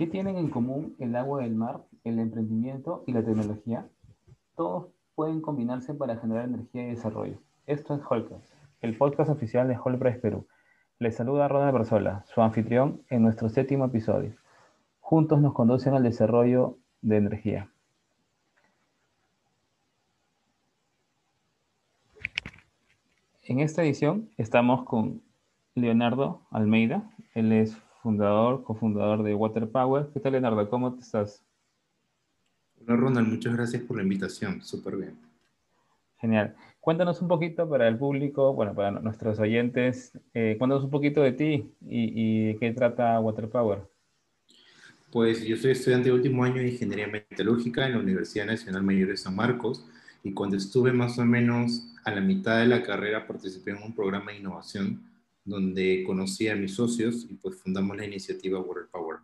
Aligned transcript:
¿Qué 0.00 0.06
tienen 0.06 0.38
en 0.38 0.48
común 0.48 0.96
el 0.98 1.14
agua 1.14 1.42
del 1.42 1.54
mar, 1.54 1.84
el 2.04 2.18
emprendimiento 2.20 3.04
y 3.06 3.12
la 3.12 3.22
tecnología? 3.22 3.86
Todos 4.56 4.86
pueden 5.14 5.42
combinarse 5.42 5.92
para 5.92 6.16
generar 6.16 6.46
energía 6.46 6.86
y 6.86 6.88
desarrollo. 6.92 7.36
Esto 7.66 7.94
es 7.94 8.00
Holcast, 8.08 8.50
el 8.80 8.96
podcast 8.96 9.28
oficial 9.28 9.68
de 9.68 9.76
Holpress 9.76 10.16
Perú. 10.16 10.46
Les 10.98 11.14
saluda 11.14 11.48
Ronald 11.48 11.74
Berzola, 11.74 12.24
su 12.24 12.40
anfitrión 12.40 13.02
en 13.10 13.20
nuestro 13.20 13.50
séptimo 13.50 13.84
episodio. 13.84 14.32
Juntos 15.00 15.38
nos 15.42 15.52
conducen 15.52 15.92
al 15.92 16.02
desarrollo 16.02 16.78
de 17.02 17.16
energía. 17.18 17.70
En 23.42 23.60
esta 23.60 23.82
edición 23.82 24.30
estamos 24.38 24.84
con 24.84 25.20
Leonardo 25.74 26.40
Almeida. 26.50 27.02
Él 27.34 27.52
es 27.52 27.76
fundador, 28.02 28.62
cofundador 28.64 29.22
de 29.22 29.34
Water 29.34 29.68
Power. 29.68 30.08
¿Qué 30.12 30.20
tal, 30.20 30.32
Leonardo? 30.32 30.68
¿Cómo 30.68 30.94
te 30.94 31.00
estás? 31.00 31.44
Hola, 32.80 32.96
Ronald. 32.96 33.28
Muchas 33.28 33.54
gracias 33.54 33.82
por 33.82 33.96
la 33.96 34.02
invitación. 34.02 34.62
Súper 34.62 34.96
bien. 34.96 35.18
Genial. 36.18 36.54
Cuéntanos 36.80 37.20
un 37.20 37.28
poquito 37.28 37.68
para 37.68 37.88
el 37.88 37.98
público, 37.98 38.54
bueno, 38.54 38.74
para 38.74 38.90
nuestros 38.90 39.38
oyentes, 39.38 40.18
eh, 40.32 40.56
cuéntanos 40.58 40.84
un 40.84 40.90
poquito 40.90 41.22
de 41.22 41.32
ti 41.32 41.70
y, 41.86 42.46
de 42.46 42.56
qué 42.58 42.72
trata 42.72 43.20
Water 43.20 43.48
Power. 43.48 43.80
Pues 45.12 45.44
yo 45.44 45.56
soy 45.56 45.72
estudiante 45.72 46.08
de 46.08 46.14
último 46.14 46.44
año 46.44 46.56
de 46.56 46.68
Ingeniería 46.68 47.06
Metalúrgica 47.06 47.86
en 47.86 47.92
la 47.92 47.98
Universidad 47.98 48.46
Nacional 48.46 48.82
Mayor 48.82 49.08
de 49.08 49.16
San 49.16 49.36
Marcos 49.36 49.86
y 50.22 50.32
cuando 50.32 50.56
estuve 50.56 50.92
más 50.92 51.18
o 51.18 51.24
menos 51.24 51.86
a 52.04 52.12
la 52.12 52.20
mitad 52.20 52.58
de 52.58 52.66
la 52.66 52.82
carrera 52.82 53.26
participé 53.26 53.72
en 53.72 53.82
un 53.82 53.94
programa 53.94 54.32
de 54.32 54.38
innovación 54.38 55.09
donde 55.44 56.04
conocí 56.06 56.48
a 56.48 56.56
mis 56.56 56.74
socios 56.74 57.26
y 57.28 57.34
pues 57.34 57.56
fundamos 57.56 57.96
la 57.96 58.04
iniciativa 58.04 58.60
Water 58.60 58.88
Power. 58.90 59.18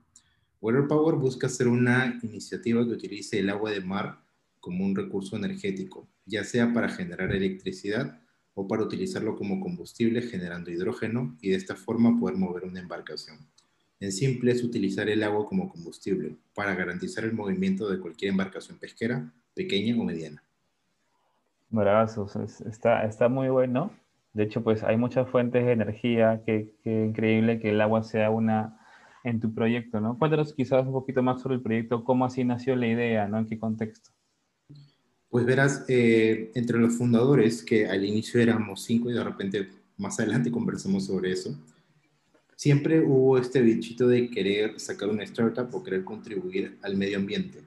Water 0.61 0.87
Power 0.89 1.17
busca 1.17 1.49
ser 1.49 1.69
una 1.69 2.19
iniciativa 2.23 2.85
que 2.85 2.93
utilice 2.93 3.39
el 3.39 3.51
agua 3.51 3.71
de 3.71 3.81
mar 3.81 4.21
como 4.61 4.85
un 4.85 4.97
recurso 4.97 5.37
energético, 5.37 6.09
ya 6.25 6.45
sea 6.45 6.73
para 6.73 6.89
generar 6.89 7.33
electricidad 7.33 8.21
o 8.55 8.67
para 8.67 8.83
utilizarlo 8.83 9.37
como 9.37 9.61
combustible 9.61 10.23
generando 10.23 10.71
hidrógeno 10.71 11.37
y 11.41 11.51
de 11.51 11.57
esta 11.57 11.77
forma 11.77 12.19
poder 12.19 12.37
mover 12.37 12.65
una 12.65 12.81
embarcación. 12.81 13.39
En 14.01 14.13
simple 14.13 14.53
es 14.53 14.65
utilizar 14.65 15.09
el 15.09 15.23
agua 15.23 15.47
como 15.47 15.69
combustible 15.69 16.37
para 16.55 16.75
garantizar 16.75 17.25
el 17.25 17.33
movimiento 17.33 17.89
de 17.89 17.99
cualquier 17.99 18.31
embarcación 18.31 18.79
pesquera, 18.79 19.33
pequeña 19.55 19.95
o 20.01 20.05
mediana. 20.05 20.43
Brazos, 21.71 22.37
está, 22.67 23.05
está 23.05 23.29
muy 23.29 23.49
bueno. 23.49 23.91
De 24.37 24.45
hecho, 24.45 24.63
pues 24.63 24.83
hay 24.83 24.99
muchas 24.99 25.27
fuentes 25.31 25.65
de 25.65 25.73
energía, 25.73 26.43
que, 26.45 26.71
increíble 26.85 27.59
que 27.59 27.71
el 27.71 27.81
agua 27.81 28.03
sea 28.03 28.29
una 28.29 28.79
en 29.25 29.41
tu 29.41 29.55
proyecto, 29.55 29.99
¿no? 29.99 30.19
Cuéntanos 30.19 30.53
quizás 30.53 30.87
un 30.87 30.93
poquito 30.93 31.23
más 31.23 31.41
sobre 31.41 31.55
el 31.55 31.63
proyecto, 31.63 32.05
cómo 32.05 32.27
así 32.27 32.45
nació 32.45 32.77
la 32.77 32.87
idea, 32.87 33.27
¿no? 33.29 33.39
¿En 33.39 33.47
qué 33.47 33.59
contexto? 33.59 34.11
Pues 35.31 35.47
verás, 35.47 35.87
eh, 35.89 36.53
entre 36.55 36.79
los 36.79 36.99
fundadores, 36.99 37.63
que 37.65 37.87
al 37.87 38.05
inicio 38.05 38.39
éramos 38.39 38.85
cinco 38.85 39.11
y 39.11 39.15
de 39.15 39.25
repente 39.25 39.71
más 39.97 40.21
adelante 40.21 40.51
conversamos 40.51 41.07
sobre 41.07 41.33
eso, 41.33 41.59
siempre 42.57 43.01
hubo 43.01 43.39
este 43.39 43.63
bichito 43.63 44.07
de 44.07 44.29
querer 44.29 44.79
sacar 44.79 45.09
una 45.09 45.23
startup 45.23 45.75
o 45.75 45.83
querer 45.83 46.05
contribuir 46.05 46.77
al 46.83 46.95
medio 46.95 47.17
ambiente. 47.17 47.63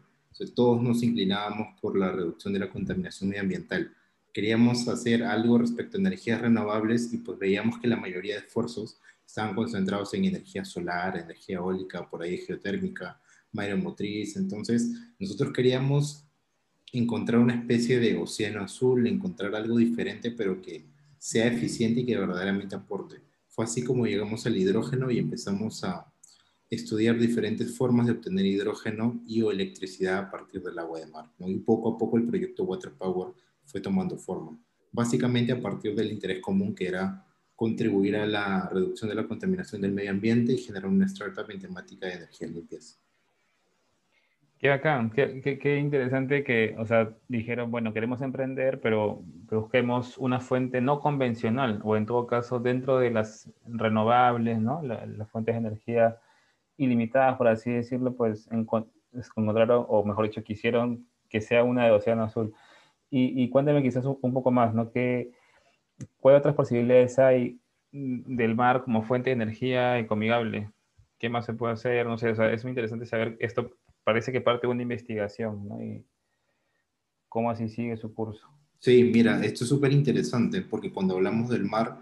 todos 0.53 0.83
nos 0.83 1.01
inclinábamos 1.01 1.79
por 1.81 1.97
la 1.97 2.11
reducción 2.11 2.53
de 2.53 2.59
la 2.59 2.69
contaminación 2.69 3.31
medioambiental 3.31 3.91
queríamos 4.39 4.87
hacer 4.87 5.21
algo 5.21 5.57
respecto 5.57 5.97
a 5.97 5.99
energías 5.99 6.39
renovables 6.39 7.11
y 7.11 7.17
pues 7.17 7.37
veíamos 7.37 7.77
que 7.77 7.89
la 7.89 7.97
mayoría 7.97 8.35
de 8.35 8.45
esfuerzos 8.45 8.97
estaban 9.27 9.53
concentrados 9.53 10.13
en 10.13 10.23
energía 10.23 10.63
solar, 10.63 11.17
energía 11.17 11.57
eólica, 11.57 12.09
por 12.09 12.23
ahí 12.23 12.37
geotérmica, 12.37 13.19
mareomotriz. 13.51 14.37
Entonces, 14.37 14.91
nosotros 15.19 15.51
queríamos 15.51 16.23
encontrar 16.93 17.41
una 17.41 17.55
especie 17.55 17.99
de 17.99 18.15
océano 18.15 18.61
azul, 18.61 19.05
encontrar 19.07 19.53
algo 19.55 19.75
diferente, 19.75 20.31
pero 20.31 20.61
que 20.61 20.85
sea 21.17 21.47
eficiente 21.47 21.99
y 21.99 22.05
que 22.05 22.17
verdaderamente 22.17 22.77
aporte. 22.77 23.17
Fue 23.49 23.65
así 23.65 23.83
como 23.83 24.07
llegamos 24.07 24.45
al 24.45 24.55
hidrógeno 24.55 25.11
y 25.11 25.17
empezamos 25.17 25.83
a 25.83 26.13
estudiar 26.69 27.19
diferentes 27.19 27.75
formas 27.75 28.05
de 28.05 28.13
obtener 28.13 28.45
hidrógeno 28.45 29.21
y 29.27 29.41
o 29.41 29.51
electricidad 29.51 30.17
a 30.17 30.31
partir 30.31 30.63
del 30.63 30.79
agua 30.79 31.01
de 31.01 31.07
mar. 31.07 31.29
Y 31.39 31.57
poco 31.57 31.93
a 31.93 31.97
poco 31.97 32.15
el 32.15 32.25
proyecto 32.25 32.63
Water 32.63 32.93
Power 32.93 33.33
fue 33.69 33.81
tomando 33.81 34.17
forma. 34.17 34.57
Básicamente 34.91 35.51
a 35.51 35.61
partir 35.61 35.95
del 35.95 36.11
interés 36.11 36.41
común 36.41 36.73
que 36.73 36.87
era 36.87 37.25
contribuir 37.55 38.15
a 38.15 38.25
la 38.25 38.69
reducción 38.71 39.09
de 39.09 39.15
la 39.15 39.27
contaminación 39.27 39.81
del 39.81 39.91
medio 39.91 40.11
ambiente 40.11 40.53
y 40.53 40.57
generar 40.57 40.89
una 40.89 41.05
startup 41.05 41.49
en 41.51 41.59
temática 41.59 42.07
de 42.07 42.13
energías 42.13 42.51
limpias. 42.51 42.99
Qué 44.59 44.67
bacán, 44.67 45.09
qué, 45.11 45.57
qué, 45.61 45.77
interesante 45.77 46.43
que, 46.43 46.75
o 46.77 46.85
sea, 46.85 47.13
dijeron, 47.29 47.71
bueno, 47.71 47.93
queremos 47.93 48.21
emprender, 48.21 48.81
pero, 48.81 49.21
busquemos 49.49 50.17
una 50.17 50.41
fuente 50.41 50.81
no 50.81 50.99
convencional, 50.99 51.79
o 51.83 51.95
en 51.95 52.05
todo 52.05 52.27
caso 52.27 52.59
dentro 52.59 52.99
de 52.99 53.09
las 53.09 53.49
renovables, 53.65 54.59
¿no? 54.59 54.81
las 54.83 55.29
fuentes 55.29 55.55
de 55.55 55.59
energía 55.59 56.17
ilimitadas, 56.75 57.37
por 57.37 57.47
así 57.47 57.71
decirlo, 57.71 58.15
pues 58.15 58.49
encontraron, 58.51 59.85
o 59.87 60.03
mejor 60.03 60.25
dicho, 60.25 60.43
quisieron 60.43 61.07
que 61.29 61.39
sea 61.39 61.63
una 61.63 61.85
de 61.85 61.91
Océano 61.91 62.23
Azul. 62.23 62.53
Y, 63.09 63.43
y 63.43 63.49
cuéntame 63.49 63.81
quizás 63.81 64.05
un, 64.05 64.33
poco 64.33 64.51
más, 64.51 64.73
¿no? 64.73 64.91
¿Qué, 64.91 65.31
¿Cuáles 66.19 66.39
otras 66.39 66.55
posibilidades 66.55 67.17
hay 67.19 67.59
mm, 67.91 68.35
del 68.35 68.55
mar 68.55 68.83
como 68.83 69.03
fuente 69.03 69.29
de 69.29 69.35
energía 69.35 69.97
ecomigable? 69.99 70.71
¿Qué 71.17 71.29
más 71.29 71.45
se 71.45 71.53
puede 71.53 71.73
hacer? 71.73 72.05
No 72.05 72.17
sé, 72.17 72.31
es 72.31 72.63
muy 72.63 72.71
interesante 72.71 73.05
saber, 73.05 73.35
esto 73.39 73.71
parece 74.03 74.31
que 74.31 74.41
parte 74.41 74.67
de 74.67 74.71
una 74.71 74.83
investigación, 74.83 75.67
¿no? 75.67 75.81
Y 75.81 76.05
cómo 77.27 77.51
así 77.51 77.69
sigue 77.69 77.97
su 77.97 78.13
curso. 78.13 78.47
Sí, 78.79 79.03
mira, 79.03 79.43
esto 79.43 79.63
es 79.63 79.69
súper 79.69 79.91
interesante 79.91 80.61
porque 80.61 80.91
cuando 80.91 81.15
hablamos 81.15 81.49
del 81.49 81.65
mar 81.65 81.99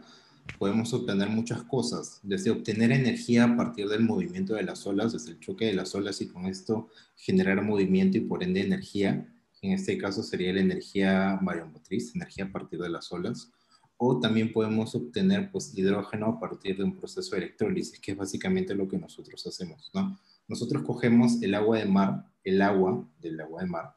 podemos 0.58 0.94
obtener 0.94 1.30
muchas 1.30 1.64
cosas, 1.64 2.20
desde 2.24 2.52
obtener 2.52 2.92
energía 2.92 3.44
a 3.44 3.58
partir 3.58 3.88
del 3.90 4.04
movimiento 4.04 4.54
de 4.54 4.64
las 4.64 4.86
olas, 4.88 5.14
desde 5.14 5.32
el 5.32 5.40
choque 5.40 5.66
de 5.66 5.74
las 5.74 5.94
olas 5.96 6.22
y 6.22 6.28
con 6.28 6.46
esto 6.46 6.90
generar 7.16 7.62
movimiento 7.64 8.18
y 8.18 8.22
por 8.22 8.44
ende 8.44 8.62
energía, 8.62 9.28
en 9.62 9.72
este 9.74 9.98
caso 9.98 10.24
sería 10.24 10.54
la 10.54 10.62
energía 10.62 11.40
mareomotriz, 11.42 12.16
energía 12.16 12.46
a 12.46 12.52
partir 12.52 12.80
de 12.80 12.90
las 12.90 13.12
olas, 13.12 13.52
o 13.98 14.20
también 14.20 14.54
podemos 14.54 14.94
obtener 14.94 15.52
pues, 15.52 15.76
hidrógeno 15.76 16.28
a 16.28 16.40
partir 16.40 16.78
de 16.78 16.84
un 16.84 16.96
proceso 16.96 17.32
de 17.32 17.44
electrólisis, 17.44 18.00
que 18.00 18.12
es 18.12 18.18
básicamente 18.18 18.76
lo 18.76 18.88
que 18.88 18.98
nosotros 18.98 19.46
hacemos, 19.48 19.90
¿no? 19.94 20.20
Nosotros 20.48 20.84
cogemos 20.84 21.42
el 21.42 21.56
agua 21.56 21.80
de 21.80 21.86
mar, 21.86 22.26
el 22.44 22.62
agua 22.62 23.06
del 23.20 23.42
agua 23.42 23.64
de 23.64 23.70
mar, 23.70 23.96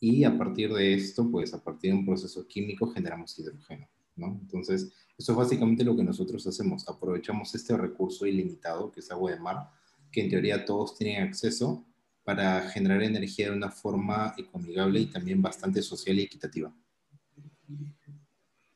y 0.00 0.24
a 0.24 0.36
partir 0.36 0.72
de 0.72 0.94
esto, 0.94 1.30
pues 1.30 1.54
a 1.54 1.62
partir 1.62 1.92
de 1.92 1.98
un 1.98 2.06
proceso 2.06 2.46
químico 2.48 2.90
generamos 2.90 3.38
hidrógeno, 3.38 3.88
¿no? 4.16 4.38
Entonces, 4.40 4.92
eso 5.16 5.32
es 5.32 5.38
básicamente 5.38 5.84
lo 5.84 5.94
que 5.94 6.02
nosotros 6.02 6.44
hacemos, 6.46 6.88
aprovechamos 6.88 7.54
este 7.54 7.76
recurso 7.76 8.26
ilimitado, 8.26 8.90
que 8.90 9.00
es 9.00 9.10
agua 9.10 9.30
de 9.30 9.38
mar, 9.38 9.68
que 10.10 10.22
en 10.22 10.30
teoría 10.30 10.64
todos 10.64 10.96
tienen 10.96 11.22
acceso, 11.22 11.84
para 12.24 12.62
generar 12.70 13.02
energía 13.02 13.50
de 13.50 13.56
una 13.56 13.70
forma 13.70 14.34
ecoamigable 14.36 15.00
y 15.00 15.06
también 15.06 15.42
bastante 15.42 15.82
social 15.82 16.18
y 16.18 16.22
equitativa. 16.22 16.72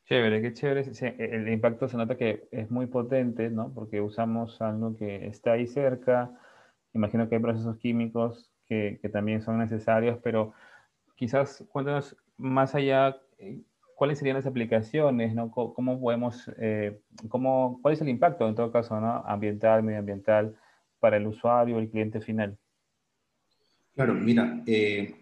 Chévere, 0.05 0.41
qué 0.41 0.53
chévere. 0.53 0.91
el 1.19 1.49
impacto 1.49 1.87
se 1.87 1.97
nota 1.97 2.15
que 2.15 2.47
es 2.51 2.71
muy 2.71 2.85
potente, 2.85 3.49
¿no? 3.49 3.73
Porque 3.73 3.99
usamos 3.99 4.61
algo 4.61 4.95
que 4.95 5.27
está 5.27 5.53
ahí 5.53 5.67
cerca. 5.67 6.31
Imagino 6.93 7.27
que 7.27 7.35
hay 7.35 7.41
procesos 7.41 7.77
químicos 7.77 8.49
que, 8.65 8.99
que 9.01 9.09
también 9.09 9.41
son 9.41 9.59
necesarios, 9.59 10.17
pero 10.23 10.53
quizás 11.15 11.65
cuéntanos 11.69 12.15
más 12.37 12.75
allá, 12.75 13.17
eh, 13.39 13.61
¿cuáles 13.95 14.19
serían 14.19 14.37
las 14.37 14.45
aplicaciones, 14.45 15.33
¿no? 15.33 15.51
¿Cómo 15.51 15.99
podemos, 15.99 16.49
eh, 16.57 17.01
cómo, 17.27 17.79
cuál 17.81 17.95
es 17.95 18.01
el 18.01 18.09
impacto 18.09 18.47
en 18.47 18.55
todo 18.55 18.71
caso, 18.71 18.99
¿no? 19.01 19.23
Ambiental, 19.25 19.83
medioambiental, 19.83 20.55
para 20.99 21.17
el 21.17 21.27
usuario, 21.27 21.79
el 21.79 21.89
cliente 21.89 22.21
final? 22.21 22.57
Claro, 23.97 24.13
mira, 24.13 24.61
eh, 24.67 25.15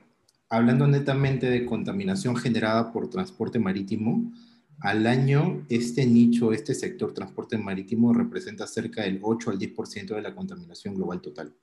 hablando 0.49 0.85
netamente 0.85 1.49
de 1.49 1.65
contaminación 1.65 2.35
generada 2.35 2.91
por 2.91 3.09
transporte 3.09 3.57
marítimo, 3.57 4.33
al 4.81 5.07
año 5.07 5.65
este 5.69 6.05
nicho, 6.05 6.51
este 6.51 6.75
sector 6.75 7.13
transporte 7.13 7.57
marítimo 7.57 8.13
representa 8.13 8.67
cerca 8.67 9.03
del 9.03 9.19
8 9.21 9.51
al 9.51 9.59
10% 9.59 10.15
de 10.15 10.21
la 10.21 10.35
contaminación 10.35 10.93
global 10.93 11.21
total. 11.21 11.55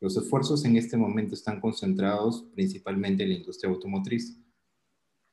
Los 0.00 0.16
esfuerzos 0.16 0.64
en 0.64 0.78
este 0.78 0.96
momento 0.96 1.34
están 1.34 1.60
concentrados 1.60 2.46
principalmente 2.54 3.24
en 3.24 3.28
la 3.28 3.34
industria 3.34 3.70
automotriz. 3.70 4.38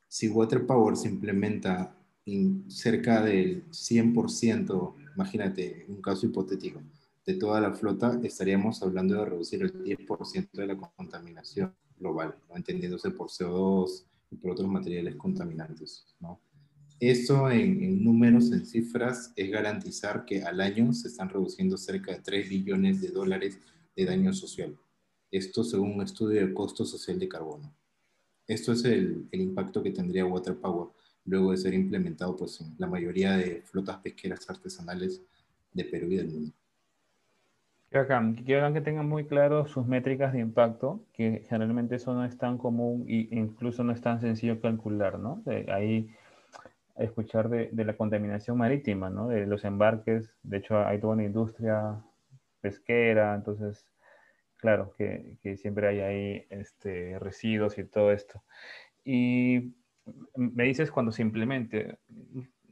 Si 0.08 0.28
Water 0.28 0.66
Power 0.66 0.98
se 0.98 1.08
implementa 1.08 1.96
en 2.26 2.70
cerca 2.70 3.22
del 3.22 3.64
100%, 3.70 4.96
imagínate 5.14 5.86
un 5.88 6.02
caso 6.02 6.26
hipotético, 6.26 6.82
de 7.24 7.34
toda 7.34 7.60
la 7.60 7.72
flota, 7.72 8.20
estaríamos 8.22 8.82
hablando 8.82 9.14
de 9.14 9.24
reducir 9.24 9.62
el 9.62 9.72
10% 9.84 10.50
de 10.52 10.66
la 10.66 10.76
contaminación 10.76 11.74
global, 11.98 12.34
entendiéndose 12.54 13.10
por 13.10 13.28
CO2 13.28 14.04
y 14.30 14.36
por 14.36 14.52
otros 14.52 14.68
materiales 14.68 15.14
contaminantes. 15.16 16.04
¿no? 16.20 16.40
Eso 16.98 17.50
en, 17.50 18.02
números, 18.02 18.50
en 18.52 18.66
cifras, 18.66 19.32
es 19.36 19.50
garantizar 19.50 20.24
que 20.24 20.42
al 20.42 20.60
año 20.60 20.92
se 20.92 21.08
están 21.08 21.28
reduciendo 21.28 21.76
cerca 21.76 22.12
de 22.12 22.20
3 22.20 22.48
billones 22.48 23.00
de 23.00 23.08
dólares 23.08 23.58
de 23.96 24.04
daño 24.04 24.32
social. 24.32 24.76
Esto 25.30 25.64
según 25.64 25.94
un 25.94 26.02
estudio 26.02 26.46
de 26.46 26.52
costo 26.52 26.84
social 26.84 27.18
de 27.18 27.28
carbono. 27.28 27.74
Esto 28.46 28.72
es 28.72 28.84
el, 28.84 29.28
el 29.30 29.40
impacto 29.40 29.82
que 29.82 29.92
tendría 29.92 30.26
Water 30.26 30.56
Power 30.56 30.88
luego 31.24 31.52
de 31.52 31.56
ser 31.56 31.74
implementado 31.74 32.36
pues, 32.36 32.60
en 32.60 32.74
la 32.78 32.86
mayoría 32.86 33.36
de 33.36 33.62
flotas 33.62 33.98
pesqueras 33.98 34.48
artesanales 34.50 35.22
de 35.72 35.84
Perú 35.84 36.10
y 36.10 36.16
del 36.16 36.28
mundo. 36.28 36.52
Quiero 37.92 38.72
que 38.72 38.80
tengan 38.80 39.06
muy 39.06 39.26
claro 39.26 39.66
sus 39.66 39.86
métricas 39.86 40.32
de 40.32 40.40
impacto, 40.40 41.04
que 41.12 41.44
generalmente 41.50 41.96
eso 41.96 42.14
no 42.14 42.24
es 42.24 42.38
tan 42.38 42.56
común 42.56 43.04
e 43.06 43.28
incluso 43.32 43.84
no 43.84 43.92
es 43.92 44.00
tan 44.00 44.18
sencillo 44.18 44.58
calcular, 44.62 45.18
¿no? 45.18 45.42
ahí 45.68 46.08
escuchar 46.96 47.50
de, 47.50 47.68
de, 47.70 47.84
la 47.84 47.94
contaminación 47.94 48.56
marítima, 48.56 49.10
¿no? 49.10 49.28
De 49.28 49.46
los 49.46 49.64
embarques, 49.64 50.34
de 50.42 50.56
hecho 50.58 50.78
hay 50.78 51.00
toda 51.00 51.14
una 51.14 51.24
industria 51.24 52.02
pesquera, 52.62 53.34
entonces, 53.34 53.86
claro, 54.56 54.94
que, 54.96 55.36
que 55.42 55.58
siempre 55.58 55.88
hay 55.88 56.00
ahí 56.00 56.46
este, 56.48 57.18
residuos 57.18 57.76
y 57.76 57.84
todo 57.84 58.10
esto. 58.10 58.42
Y 59.04 59.74
me 60.36 60.64
dices 60.64 60.90
cuando 60.90 61.12
se 61.12 61.22
implemente, 61.22 61.98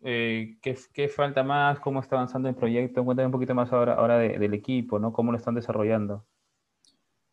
eh, 0.03 0.59
¿qué, 0.63 0.77
¿qué, 0.93 1.09
falta 1.09 1.43
más? 1.43 1.81
¿Cómo 1.81 2.01
está 2.01 2.17
avanzando 2.17 2.49
el 2.49 2.55
proyecto? 2.55 3.05
Cuéntame 3.05 3.27
un 3.27 3.33
poquito 3.33 3.55
más 3.55 3.73
ahora, 3.73 3.95
ahora 3.95 4.19
del 4.19 4.55
equipo, 4.55 4.99
¿no? 4.99 5.13
¿Cómo 5.13 5.33
lo 5.33 5.39
están 5.39 5.55
desarrollando? 5.55 6.25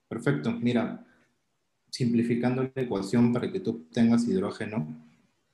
Perfecto. 0.07 0.51
Mira, 0.51 1.05
simplificando 1.89 2.63
la 2.63 2.81
ecuación 2.81 3.33
para 3.33 3.51
que 3.51 3.59
tú 3.59 3.87
tengas 3.91 4.27
hidrógeno 4.27 4.87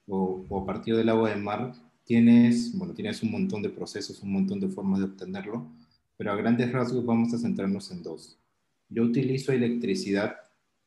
o, 0.07 0.45
o 0.49 0.61
a 0.61 0.65
partir 0.65 0.95
del 0.95 1.09
agua 1.09 1.29
de 1.29 1.35
mar, 1.35 1.73
tienes, 2.03 2.77
bueno, 2.77 2.93
tienes 2.93 3.23
un 3.23 3.31
montón 3.31 3.61
de 3.61 3.69
procesos, 3.69 4.21
un 4.21 4.33
montón 4.33 4.59
de 4.59 4.67
formas 4.67 4.99
de 4.99 5.05
obtenerlo, 5.05 5.67
pero 6.17 6.31
a 6.31 6.35
grandes 6.35 6.71
rasgos 6.71 7.05
vamos 7.05 7.33
a 7.33 7.37
centrarnos 7.37 7.91
en 7.91 8.03
dos. 8.03 8.37
Yo 8.89 9.03
utilizo 9.03 9.51
electricidad 9.51 10.35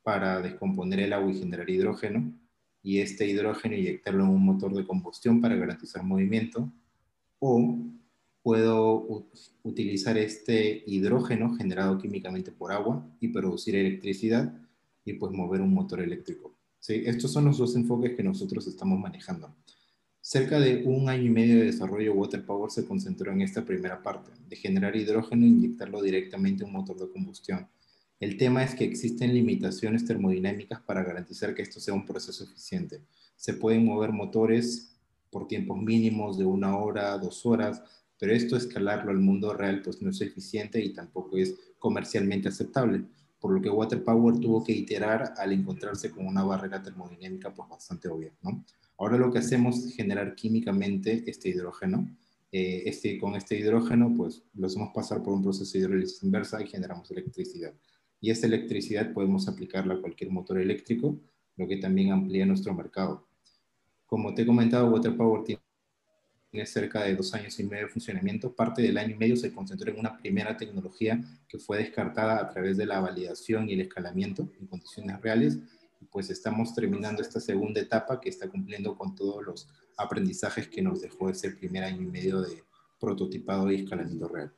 para 0.02 0.40
descomponer 0.40 1.00
el 1.00 1.12
agua 1.12 1.30
y 1.30 1.38
generar 1.38 1.68
hidrógeno, 1.68 2.32
y 2.86 3.00
este 3.00 3.26
hidrógeno 3.26 3.74
inyectarlo 3.74 4.22
en 4.22 4.30
un 4.30 4.44
motor 4.44 4.72
de 4.72 4.86
combustión 4.86 5.40
para 5.40 5.56
garantizar 5.56 6.04
movimiento, 6.04 6.72
o 7.40 7.78
puedo 8.44 9.26
utilizar 9.64 10.16
este 10.16 10.84
hidrógeno 10.86 11.56
generado 11.56 11.98
químicamente 11.98 12.52
por 12.52 12.70
agua 12.70 13.04
y 13.18 13.26
producir 13.26 13.74
electricidad 13.74 14.54
y 15.04 15.14
pues 15.14 15.32
mover 15.32 15.62
un 15.62 15.74
motor 15.74 16.00
eléctrico. 16.00 16.54
¿Sí? 16.78 17.02
Estos 17.04 17.32
son 17.32 17.46
los 17.46 17.58
dos 17.58 17.74
enfoques 17.74 18.14
que 18.14 18.22
nosotros 18.22 18.64
estamos 18.68 19.00
manejando. 19.00 19.52
Cerca 20.20 20.60
de 20.60 20.84
un 20.84 21.08
año 21.08 21.24
y 21.24 21.30
medio 21.30 21.58
de 21.58 21.64
desarrollo, 21.64 22.14
Water 22.14 22.46
Power 22.46 22.70
se 22.70 22.86
concentró 22.86 23.32
en 23.32 23.40
esta 23.40 23.64
primera 23.64 24.00
parte, 24.00 24.30
de 24.48 24.54
generar 24.54 24.94
hidrógeno 24.94 25.44
e 25.44 25.48
inyectarlo 25.48 26.02
directamente 26.02 26.62
en 26.62 26.68
un 26.68 26.76
motor 26.76 26.96
de 26.98 27.10
combustión. 27.10 27.66
El 28.18 28.38
tema 28.38 28.64
es 28.64 28.74
que 28.74 28.84
existen 28.84 29.34
limitaciones 29.34 30.06
termodinámicas 30.06 30.80
para 30.80 31.04
garantizar 31.04 31.54
que 31.54 31.60
esto 31.60 31.80
sea 31.80 31.92
un 31.92 32.06
proceso 32.06 32.44
eficiente. 32.44 33.02
Se 33.36 33.52
pueden 33.52 33.84
mover 33.84 34.10
motores 34.10 34.96
por 35.30 35.46
tiempos 35.46 35.76
mínimos 35.82 36.38
de 36.38 36.46
una 36.46 36.78
hora, 36.78 37.18
dos 37.18 37.44
horas, 37.44 37.82
pero 38.18 38.32
esto 38.32 38.56
escalarlo 38.56 39.10
al 39.10 39.18
mundo 39.18 39.52
real 39.52 39.82
pues 39.82 40.00
no 40.00 40.08
es 40.08 40.20
eficiente 40.22 40.82
y 40.82 40.94
tampoco 40.94 41.36
es 41.36 41.54
comercialmente 41.78 42.48
aceptable, 42.48 43.04
por 43.38 43.52
lo 43.52 43.60
que 43.60 43.68
Water 43.68 44.02
Power 44.02 44.38
tuvo 44.40 44.64
que 44.64 44.72
iterar 44.72 45.34
al 45.36 45.52
encontrarse 45.52 46.10
con 46.10 46.26
una 46.26 46.42
barrera 46.42 46.82
termodinámica 46.82 47.52
pues 47.52 47.68
bastante 47.68 48.08
obvia. 48.08 48.32
Ahora 48.96 49.18
lo 49.18 49.30
que 49.30 49.40
hacemos 49.40 49.84
es 49.84 49.94
generar 49.94 50.34
químicamente 50.34 51.22
este 51.26 51.50
hidrógeno, 51.50 52.08
eh, 52.50 52.84
este, 52.86 53.18
con 53.18 53.34
este 53.34 53.58
hidrógeno 53.58 54.14
pues 54.16 54.42
lo 54.54 54.68
hacemos 54.68 54.88
pasar 54.94 55.22
por 55.22 55.34
un 55.34 55.42
proceso 55.42 55.70
de 55.70 55.80
hidrólisis 55.80 56.22
inversa 56.22 56.62
y 56.62 56.66
generamos 56.66 57.10
electricidad 57.10 57.74
y 58.20 58.30
esta 58.30 58.46
electricidad 58.46 59.12
podemos 59.12 59.48
aplicarla 59.48 59.94
a 59.94 60.00
cualquier 60.00 60.30
motor 60.30 60.58
eléctrico, 60.58 61.18
lo 61.56 61.66
que 61.66 61.76
también 61.76 62.12
amplía 62.12 62.46
nuestro 62.46 62.74
mercado. 62.74 63.26
Como 64.06 64.34
te 64.34 64.42
he 64.42 64.46
comentado, 64.46 64.88
Water 64.90 65.16
Power 65.16 65.44
tiene 65.44 65.60
cerca 66.64 67.02
de 67.02 67.14
dos 67.14 67.34
años 67.34 67.58
y 67.58 67.64
medio 67.64 67.86
de 67.86 67.92
funcionamiento. 67.92 68.54
Parte 68.54 68.82
del 68.82 68.96
año 68.98 69.14
y 69.14 69.18
medio 69.18 69.36
se 69.36 69.52
concentró 69.52 69.90
en 69.90 69.98
una 69.98 70.16
primera 70.16 70.56
tecnología 70.56 71.22
que 71.48 71.58
fue 71.58 71.78
descartada 71.78 72.40
a 72.40 72.48
través 72.48 72.76
de 72.76 72.86
la 72.86 73.00
validación 73.00 73.68
y 73.68 73.74
el 73.74 73.82
escalamiento 73.82 74.48
en 74.58 74.66
condiciones 74.66 75.20
reales. 75.20 75.58
Pues 76.10 76.30
estamos 76.30 76.74
terminando 76.74 77.20
esta 77.20 77.40
segunda 77.40 77.80
etapa 77.80 78.20
que 78.20 78.28
está 78.28 78.48
cumpliendo 78.48 78.96
con 78.96 79.14
todos 79.14 79.44
los 79.44 79.68
aprendizajes 79.96 80.68
que 80.68 80.82
nos 80.82 81.00
dejó 81.00 81.28
ese 81.28 81.50
primer 81.50 81.84
año 81.84 82.02
y 82.02 82.06
medio 82.06 82.40
de 82.40 82.62
prototipado 83.00 83.70
y 83.70 83.76
escalamiento 83.76 84.28
real. 84.28 84.52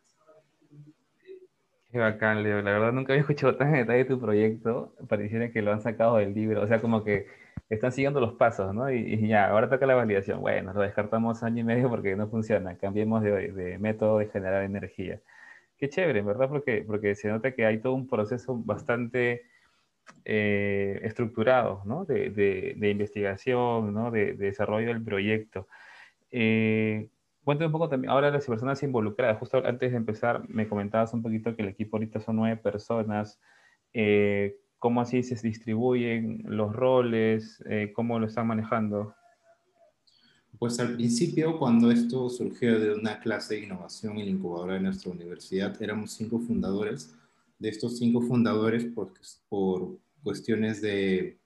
Qué 1.90 1.98
bacán, 1.98 2.42
Leo. 2.42 2.60
La 2.60 2.72
verdad 2.72 2.92
nunca 2.92 3.12
había 3.14 3.22
escuchado 3.22 3.56
tan 3.56 3.68
en 3.68 3.80
detalle 3.80 4.04
tu 4.04 4.20
proyecto. 4.20 4.94
Pareciera 5.08 5.50
que 5.50 5.62
lo 5.62 5.72
han 5.72 5.80
sacado 5.80 6.16
del 6.18 6.34
libro. 6.34 6.62
O 6.62 6.66
sea, 6.66 6.80
como 6.80 7.02
que 7.02 7.26
están 7.70 7.92
siguiendo 7.92 8.20
los 8.20 8.34
pasos, 8.34 8.74
¿no? 8.74 8.90
Y, 8.92 9.26
ya, 9.26 9.48
ahora 9.48 9.70
toca 9.70 9.86
la 9.86 9.94
validación. 9.94 10.40
Bueno, 10.40 10.74
lo 10.74 10.82
descartamos 10.82 11.42
año 11.42 11.60
y 11.62 11.64
medio 11.64 11.88
porque 11.88 12.14
no 12.14 12.28
funciona. 12.28 12.76
Cambiemos 12.76 13.22
de, 13.22 13.78
método 13.80 14.18
de 14.18 14.28
generar 14.28 14.64
energía. 14.64 15.20
Qué 15.78 15.88
chévere, 15.88 16.22
¿verdad? 16.22 16.48
Porque, 16.48 16.84
porque 16.86 17.14
se 17.14 17.28
nota 17.28 17.52
que 17.52 17.64
hay 17.64 17.78
todo 17.80 17.94
un 17.94 18.06
proceso 18.08 18.56
bastante 18.56 19.42
eh, 20.24 21.00
estructurado, 21.04 21.82
¿no? 21.86 22.04
De, 22.04 22.30
de, 22.30 22.90
investigación, 22.90 23.94
¿no? 23.94 24.10
De, 24.10 24.34
desarrollo 24.34 24.88
del 24.88 25.02
proyecto. 25.02 25.68
Eh, 26.30 27.08
Cuéntame 27.48 27.68
un 27.68 27.72
poco 27.72 27.88
también, 27.88 28.10
ahora 28.10 28.30
las 28.30 28.44
personas 28.44 28.82
involucradas, 28.82 29.38
justo 29.38 29.64
antes 29.64 29.90
de 29.90 29.96
empezar 29.96 30.46
me 30.50 30.68
comentabas 30.68 31.14
un 31.14 31.22
poquito 31.22 31.56
que 31.56 31.62
el 31.62 31.68
equipo 31.68 31.96
ahorita 31.96 32.20
son 32.20 32.36
nueve 32.36 32.58
personas, 32.58 33.40
eh, 33.94 34.60
¿cómo 34.76 35.00
así 35.00 35.22
se 35.22 35.34
distribuyen 35.40 36.42
los 36.44 36.76
roles? 36.76 37.64
Eh, 37.66 37.90
¿Cómo 37.94 38.18
lo 38.18 38.26
están 38.26 38.48
manejando? 38.48 39.14
Pues 40.58 40.78
al 40.78 40.92
principio, 40.96 41.58
cuando 41.58 41.90
esto 41.90 42.28
surgió 42.28 42.78
de 42.78 42.92
una 42.92 43.18
clase 43.18 43.54
de 43.54 43.64
innovación 43.64 44.18
en 44.18 44.26
la 44.26 44.30
incubadora 44.32 44.74
de 44.74 44.80
nuestra 44.80 45.10
universidad, 45.10 45.74
éramos 45.82 46.10
cinco 46.10 46.40
fundadores. 46.40 47.16
De 47.58 47.70
estos 47.70 47.96
cinco 47.96 48.20
fundadores, 48.20 48.84
pues, 48.94 49.42
por 49.48 49.96
cuestiones 50.22 50.82
de 50.82 51.38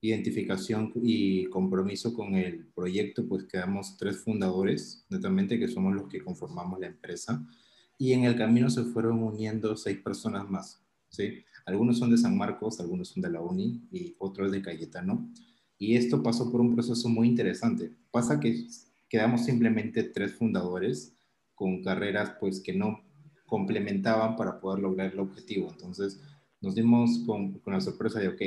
identificación 0.00 0.92
y 1.02 1.46
compromiso 1.46 2.14
con 2.14 2.34
el 2.34 2.66
proyecto, 2.66 3.26
pues 3.26 3.44
quedamos 3.44 3.96
tres 3.96 4.18
fundadores, 4.18 5.04
netamente, 5.08 5.58
que 5.58 5.68
somos 5.68 5.94
los 5.94 6.08
que 6.08 6.22
conformamos 6.22 6.80
la 6.80 6.88
empresa. 6.88 7.46
Y 7.98 8.12
en 8.12 8.24
el 8.24 8.36
camino 8.36 8.68
se 8.68 8.84
fueron 8.84 9.22
uniendo 9.22 9.76
seis 9.76 9.98
personas 9.98 10.48
más, 10.50 10.82
¿sí? 11.08 11.44
Algunos 11.64 11.98
son 11.98 12.10
de 12.10 12.18
San 12.18 12.36
Marcos, 12.36 12.78
algunos 12.78 13.08
son 13.08 13.22
de 13.22 13.30
la 13.30 13.40
UNI 13.40 13.88
y 13.90 14.14
otros 14.18 14.52
de 14.52 14.62
Cayetano. 14.62 15.28
Y 15.78 15.96
esto 15.96 16.22
pasó 16.22 16.50
por 16.50 16.60
un 16.60 16.74
proceso 16.74 17.08
muy 17.08 17.28
interesante. 17.28 17.92
Pasa 18.10 18.38
que 18.38 18.66
quedamos 19.08 19.44
simplemente 19.44 20.04
tres 20.04 20.34
fundadores 20.34 21.16
con 21.54 21.82
carreras 21.82 22.34
pues 22.38 22.60
que 22.60 22.72
no 22.72 23.02
complementaban 23.46 24.36
para 24.36 24.60
poder 24.60 24.80
lograr 24.80 25.12
el 25.12 25.18
objetivo. 25.18 25.68
Entonces 25.70 26.20
nos 26.60 26.74
dimos 26.74 27.18
con, 27.26 27.58
con 27.60 27.72
la 27.72 27.80
sorpresa 27.80 28.20
de, 28.20 28.28
ok, 28.28 28.42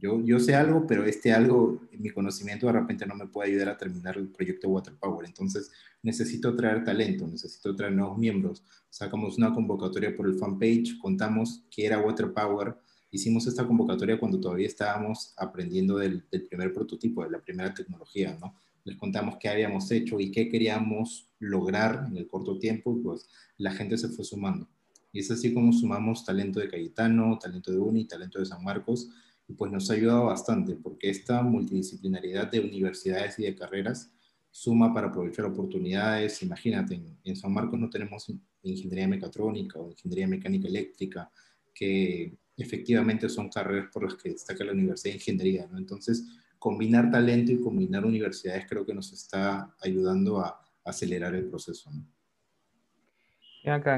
yo, 0.00 0.20
yo 0.24 0.40
sé 0.40 0.54
algo, 0.54 0.86
pero 0.86 1.04
este 1.04 1.32
algo, 1.32 1.80
mi 1.92 2.10
conocimiento 2.10 2.66
de 2.66 2.72
repente 2.72 3.06
no 3.06 3.14
me 3.14 3.26
puede 3.26 3.50
ayudar 3.50 3.68
a 3.68 3.76
terminar 3.76 4.16
el 4.16 4.28
proyecto 4.28 4.68
Water 4.68 4.94
Power. 4.94 5.26
Entonces 5.26 5.70
necesito 6.02 6.54
traer 6.56 6.84
talento, 6.84 7.26
necesito 7.26 7.74
traer 7.76 7.92
nuevos 7.92 8.18
miembros. 8.18 8.64
Sacamos 8.90 9.38
una 9.38 9.52
convocatoria 9.52 10.14
por 10.14 10.26
el 10.26 10.34
fanpage, 10.34 10.98
contamos 10.98 11.64
que 11.70 11.86
era 11.86 12.00
Water 12.00 12.32
Power. 12.32 12.76
Hicimos 13.10 13.46
esta 13.46 13.66
convocatoria 13.66 14.18
cuando 14.18 14.40
todavía 14.40 14.66
estábamos 14.66 15.32
aprendiendo 15.36 15.96
del, 15.98 16.24
del 16.30 16.42
primer 16.44 16.72
prototipo, 16.72 17.22
de 17.22 17.30
la 17.30 17.40
primera 17.40 17.72
tecnología, 17.72 18.36
¿no? 18.40 18.56
Les 18.84 18.96
contamos 18.96 19.36
qué 19.40 19.48
habíamos 19.48 19.90
hecho 19.92 20.20
y 20.20 20.30
qué 20.30 20.48
queríamos 20.48 21.30
lograr 21.38 22.04
en 22.06 22.18
el 22.18 22.26
corto 22.26 22.58
tiempo, 22.58 23.00
pues 23.02 23.28
la 23.56 23.72
gente 23.72 23.96
se 23.96 24.08
fue 24.08 24.24
sumando. 24.24 24.68
Y 25.10 25.20
es 25.20 25.30
así 25.30 25.54
como 25.54 25.72
sumamos 25.72 26.24
talento 26.24 26.60
de 26.60 26.68
Cayetano, 26.68 27.38
talento 27.40 27.70
de 27.70 27.78
Uni, 27.78 28.04
talento 28.04 28.40
de 28.40 28.46
San 28.46 28.62
Marcos, 28.62 29.08
pues 29.56 29.70
nos 29.70 29.90
ha 29.90 29.94
ayudado 29.94 30.26
bastante 30.26 30.74
porque 30.74 31.10
esta 31.10 31.42
multidisciplinaridad 31.42 32.50
de 32.50 32.60
universidades 32.60 33.38
y 33.38 33.42
de 33.42 33.54
carreras 33.54 34.10
suma 34.50 34.94
para 34.94 35.08
aprovechar 35.08 35.44
oportunidades. 35.44 36.42
Imagínate, 36.42 37.00
en, 37.24 37.36
San 37.36 37.52
Marcos 37.52 37.78
no 37.78 37.90
tenemos 37.90 38.32
ingeniería 38.62 39.08
mecatrónica 39.08 39.78
o 39.80 39.90
ingeniería 39.90 40.28
mecánica 40.28 40.68
eléctrica, 40.68 41.30
que 41.74 42.38
efectivamente 42.56 43.28
son 43.28 43.48
carreras 43.48 43.90
por 43.92 44.04
las 44.04 44.14
que 44.14 44.30
destaca 44.30 44.64
la 44.64 44.72
Universidad 44.72 45.12
de 45.12 45.18
Ingeniería. 45.18 45.66
¿no? 45.70 45.76
Entonces, 45.76 46.24
combinar 46.58 47.10
talento 47.10 47.52
y 47.52 47.60
combinar 47.60 48.06
universidades 48.06 48.66
creo 48.68 48.86
que 48.86 48.94
nos 48.94 49.12
está 49.12 49.74
ayudando 49.80 50.40
a, 50.40 50.60
acelerar 50.84 51.34
el 51.34 51.46
proceso. 51.46 51.90
¿no? 51.90 52.06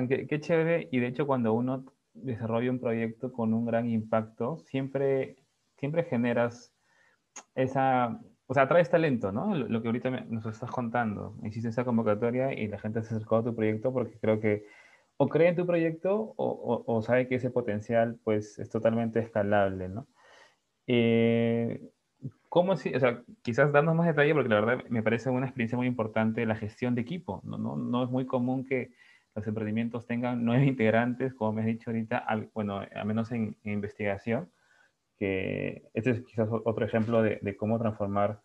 Qué, 0.08 0.26
qué, 0.28 0.40
chévere. 0.40 0.88
Y 0.92 1.00
de 1.00 1.08
hecho, 1.08 1.26
cuando 1.26 1.52
uno 1.52 1.84
desarrolla 2.22 2.70
un 2.70 2.80
proyecto 2.80 3.32
con 3.32 3.54
un 3.54 3.66
gran 3.66 3.88
impacto, 3.88 4.58
siempre, 4.58 5.36
siempre 5.76 6.04
generas 6.04 6.72
esa, 7.54 8.20
o 8.46 8.54
sea, 8.54 8.68
traes 8.68 8.90
talento, 8.90 9.32
¿no? 9.32 9.54
Lo, 9.54 9.82
que 9.82 9.88
ahorita 9.88 10.10
nos 10.10 10.46
estás 10.46 10.70
contando. 10.70 11.36
Hiciste 11.42 11.68
esa 11.68 11.84
convocatoria 11.84 12.52
y 12.52 12.68
la 12.68 12.78
gente 12.78 13.02
se 13.02 13.14
acercó 13.14 13.36
a 13.36 13.44
tu 13.44 13.54
proyecto 13.54 13.92
porque 13.92 14.18
creo 14.18 14.40
que 14.40 14.64
o 15.18 15.28
cree 15.28 15.48
en 15.48 15.56
tu 15.56 15.66
proyecto 15.66 16.34
o, 16.36 17.02
sabe 17.02 17.26
que 17.26 17.36
ese 17.36 17.50
potencial 17.50 18.18
pues 18.22 18.58
es 18.58 18.68
totalmente 18.70 19.18
escalable, 19.20 19.88
¿no? 19.88 20.06
Eh, 20.86 21.90
¿Cómo 22.48 22.76
si, 22.76 22.94
o 22.94 23.00
sea, 23.00 23.22
quizás 23.42 23.72
dando 23.72 23.94
más 23.94 24.06
detalle, 24.06 24.34
porque 24.34 24.48
la 24.48 24.60
verdad 24.60 24.84
me 24.88 25.02
parece 25.02 25.30
una 25.30 25.46
experiencia 25.46 25.76
muy 25.76 25.86
importante 25.86 26.46
la 26.46 26.54
gestión 26.54 26.94
de 26.94 27.02
equipo, 27.02 27.40
¿no? 27.44 27.58
No, 27.58 27.76
no 27.76 28.04
es 28.04 28.10
muy 28.10 28.26
común 28.26 28.64
que 28.64 28.92
los 29.36 29.46
emprendimientos 29.46 30.06
tengan 30.06 30.44
nueve 30.44 30.66
integrantes, 30.66 31.34
como 31.34 31.52
me 31.52 31.60
has 31.60 31.66
dicho 31.66 31.90
ahorita, 31.90 32.18
al, 32.18 32.50
bueno, 32.54 32.80
al 32.80 33.06
menos 33.06 33.30
en, 33.30 33.56
investigación, 33.64 34.50
que 35.18 35.88
este 35.94 36.10
es 36.10 36.20
quizás 36.22 36.48
otro 36.50 36.84
ejemplo 36.84 37.22
de, 37.22 37.38
de 37.42 37.56
cómo 37.56 37.78
transformar 37.78 38.40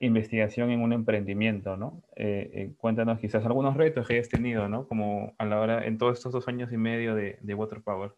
investigación 0.00 0.70
en 0.70 0.80
un 0.80 0.92
emprendimiento, 0.92 1.76
¿no? 1.76 2.02
Eh, 2.16 2.50
eh, 2.54 2.74
cuéntanos 2.78 3.20
quizás 3.20 3.44
algunos 3.44 3.76
retos 3.76 4.06
que 4.06 4.14
hayas 4.14 4.28
tenido, 4.28 4.68
¿no? 4.68 4.88
Como 4.88 5.34
a 5.38 5.44
la 5.44 5.60
hora, 5.60 5.86
en 5.86 5.98
todos 5.98 6.18
estos 6.18 6.32
dos 6.32 6.48
años 6.48 6.72
y 6.72 6.76
medio 6.76 7.14
de, 7.14 7.38
de 7.42 7.54
Water 7.54 7.82
Power. 7.82 8.12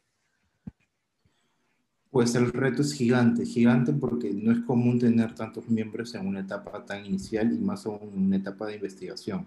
Pues 2.10 2.34
el 2.34 2.52
reto 2.52 2.82
es 2.82 2.94
gigante, 2.94 3.44
gigante 3.44 3.92
porque 3.92 4.32
no 4.32 4.52
es 4.52 4.60
común 4.60 4.98
tener 4.98 5.34
tantos 5.34 5.68
miembros 5.68 6.14
en 6.14 6.26
una 6.26 6.40
etapa 6.40 6.84
tan 6.84 7.04
inicial 7.04 7.52
y 7.52 7.58
más 7.58 7.84
aún 7.84 8.12
en 8.14 8.26
una 8.26 8.36
etapa 8.36 8.66
de 8.66 8.76
investigación. 8.76 9.46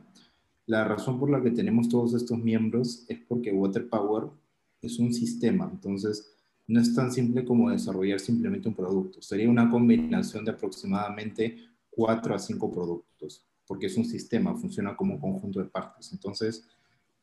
La 0.68 0.84
razón 0.84 1.20
por 1.20 1.30
la 1.30 1.42
que 1.42 1.52
tenemos 1.52 1.90
todos 1.90 2.14
estos 2.14 2.40
miembros 2.40 3.06
es 3.08 3.20
porque 3.28 3.52
Water 3.52 3.88
Power 3.88 4.30
es 4.82 5.00
un 5.00 5.14
sistema, 5.14 5.70
entonces 5.72 6.36
no 6.68 6.82
es 6.82 6.96
tan 6.96 7.12
simple 7.12 7.46
como 7.46 7.70
desarrollar 7.70 8.20
simplemente 8.20 8.68
un 8.68 8.76
producto. 8.76 9.22
Sería 9.22 9.50
una 9.50 9.70
combinación 9.70 10.44
de 10.44 10.52
aproximadamente 10.52 11.58
cuatro 11.92 12.34
a 12.34 12.40
cinco 12.40 12.72
productos, 12.72 13.46
porque 13.68 13.86
es 13.86 13.98
un 13.98 14.06
sistema, 14.06 14.56
funciona 14.56 14.96
como 14.96 15.16
un 15.16 15.22
conjunto 15.22 15.60
de 15.60 15.66
partes. 15.66 16.12
Entonces, 16.12 16.68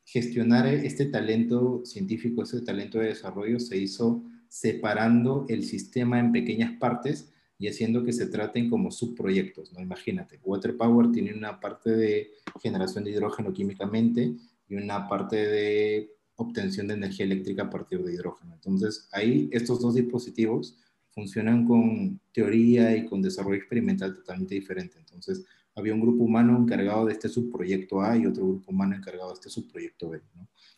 gestionar 0.05 0.67
este 0.67 1.07
talento 1.07 1.83
científico, 1.85 2.43
ese 2.43 2.61
talento 2.61 2.99
de 2.99 3.09
desarrollo 3.09 3.59
se 3.59 3.77
hizo 3.77 4.23
separando 4.49 5.47
el 5.49 5.65
sistema 5.65 6.21
en 6.21 6.31
pequeñas 6.31 6.73
partes 6.79 7.32
y 7.63 7.69
haciendo 7.69 8.03
que 8.03 8.13
se 8.13 8.27
traten 8.27 8.69
como 8.69 8.91
subproyectos, 8.91 9.73
¿no? 9.73 9.81
Imagínate, 9.81 10.41
Water 10.43 10.77
Power 10.77 11.13
tiene 11.13 11.33
una 11.33 11.61
parte 11.61 11.91
de 11.91 12.33
generación 12.61 13.05
de 13.05 13.13
hidrógeno 13.13 13.53
químicamente 13.53 14.35
y 14.69 14.75
una 14.75 15.09
parte 15.09 15.37
de 15.37 16.11
obtención 16.35 16.89
de 16.89 16.95
energía 16.95 17.25
eléctrica 17.25 17.63
a 17.63 17.71
partir 17.71 18.03
de 18.03 18.15
hidrógeno. 18.15 18.53
Entonces, 18.55 19.09
ahí 19.13 19.49
estos 19.53 19.81
dos 19.81 19.95
dispositivos 19.95 20.77
funcionan 21.13 21.65
con 21.65 22.19
teoría 22.33 22.97
y 22.97 23.07
con 23.07 23.23
desarrollo 23.23 23.59
experimental 23.59 24.13
totalmente 24.13 24.57
diferente. 24.57 24.99
Entonces, 24.99 25.45
había 25.77 25.95
un 25.95 26.01
grupo 26.01 26.25
humano 26.25 26.59
encargado 26.59 27.07
de 27.07 27.13
este 27.13 27.29
subproyecto 27.29 28.03
A 28.03 28.17
y 28.17 28.27
otro 28.27 28.45
grupo 28.45 28.73
humano 28.73 28.97
encargado 28.97 29.29
de 29.29 29.35
este 29.35 29.51
subproyecto 29.51 30.09
B. 30.09 30.21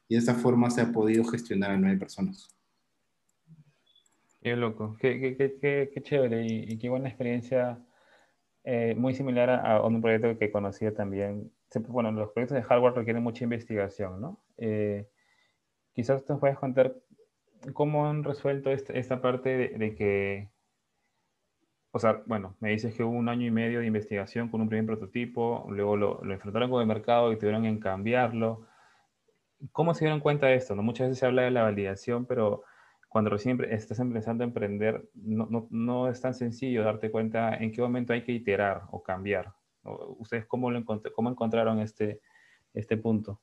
Y 0.07 0.17
de 0.17 0.19
esta 0.19 0.35
forma 0.35 0.69
se 0.69 0.83
ha 0.83 0.93
podido 0.93 1.25
gestionar 1.25 1.71
a 1.71 1.79
nueve 1.79 1.97
personas. 1.97 2.55
Qué 4.45 4.57
loco, 4.57 4.95
qué, 5.01 5.19
qué, 5.21 5.37
qué, 5.59 5.91
qué 5.91 6.03
chévere 6.03 6.45
y, 6.47 6.79
qué 6.79 6.91
buena 6.91 7.09
experiencia, 7.09 7.79
eh, 8.65 8.95
muy 8.95 9.15
similar 9.15 9.49
a, 9.49 9.83
un 9.83 10.03
proyecto 10.03 10.39
que 10.39 10.53
conocía 10.53 10.93
también. 10.93 11.51
Bueno, 11.89 12.13
los 12.13 12.31
proyectos 12.33 12.57
de 12.57 12.63
hardware 12.63 12.93
requieren 12.93 13.23
mucha 13.23 13.43
investigación, 13.45 14.21
¿no? 14.21 14.45
Eh, 14.59 15.09
quizás 15.95 16.27
te 16.27 16.35
puedes 16.35 16.59
contar 16.59 16.95
¿cómo 17.73 18.07
han 18.07 18.23
resuelto 18.23 18.71
esta, 18.71 19.23
parte 19.23 19.49
de, 19.79 19.95
que, 19.95 20.51
o 21.93 21.99
sea, 21.99 22.23
bueno, 22.27 22.55
me 22.61 22.69
dices 22.69 22.95
que 22.95 23.03
hubo 23.03 23.17
un 23.17 23.31
año 23.31 23.47
y 23.47 23.51
medio 23.51 23.81
de 23.81 23.87
investigación 23.87 24.51
con 24.51 24.61
un 24.61 24.69
primer 24.69 24.85
prototipo, 24.85 25.67
luego 25.71 25.97
lo, 25.97 26.23
enfrentaron 26.31 26.71
con 26.71 26.83
el 26.83 26.87
mercado 26.87 27.33
y 27.33 27.39
tuvieron 27.39 27.63
que 27.63 27.81
cambiarlo. 27.81 28.67
¿Cómo 29.73 29.95
se 29.95 30.05
dieron 30.05 30.21
cuenta 30.21 30.49
de 30.49 30.57
esto? 30.57 30.75
¿no? 30.75 30.83
Muchas 30.83 31.09
veces 31.09 31.21
se 31.21 31.25
habla 31.25 31.43
de 31.43 31.51
la 31.51 31.63
validación, 31.63 32.27
pero 32.27 32.65
cuando 33.15 33.31
recién 33.31 33.63
estás 33.71 34.01
empezando 34.01 34.43
a 34.43 34.49
emprender, 34.49 35.09
no, 35.15 36.09
es 36.09 36.21
tan 36.21 36.35
sencillo 36.35 36.83
darte 36.83 37.13
cuenta 37.13 37.55
en 37.55 37.71
qué 37.71 37.81
momento 37.81 38.13
hay 38.13 38.25
que 38.25 38.33
iterar 38.33 38.89
o 38.91 39.05
cambiar. 39.05 39.55
¿Ustedes 40.19 40.47
cómo, 40.47 40.69
lo 40.69 40.85
cómo 40.85 41.31
encontraron 41.31 41.79
este, 41.79 42.21
este 42.73 42.97
punto? 42.97 43.41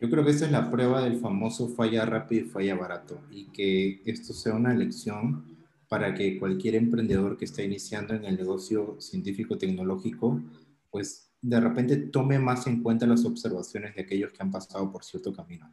Yo 0.00 0.10
creo 0.10 0.24
que 0.24 0.32
esta 0.32 0.46
es 0.46 0.50
la 0.50 0.72
prueba 0.72 1.04
del 1.04 1.20
famoso 1.20 1.68
falla 1.68 2.04
rápido 2.04 2.46
y 2.46 2.48
falla 2.48 2.74
barato 2.74 3.20
y 3.30 3.46
que 3.52 4.02
esto 4.06 4.32
sea 4.32 4.54
una 4.54 4.74
lección 4.74 5.56
para 5.88 6.12
que 6.12 6.36
cualquier 6.40 6.74
emprendedor 6.74 7.36
que 7.36 7.44
está 7.44 7.62
iniciando 7.62 8.12
en 8.14 8.24
el 8.24 8.36
negocio 8.36 9.00
científico-tecnológico, 9.00 10.42
pues 10.90 11.30
de 11.40 11.60
repente 11.60 11.96
tome 11.96 12.40
más 12.40 12.66
en 12.66 12.82
cuenta 12.82 13.06
las 13.06 13.24
observaciones 13.24 13.94
de 13.94 14.02
aquellos 14.02 14.32
que 14.32 14.42
han 14.42 14.50
pasado 14.50 14.90
por 14.90 15.04
cierto 15.04 15.32
camino. 15.32 15.70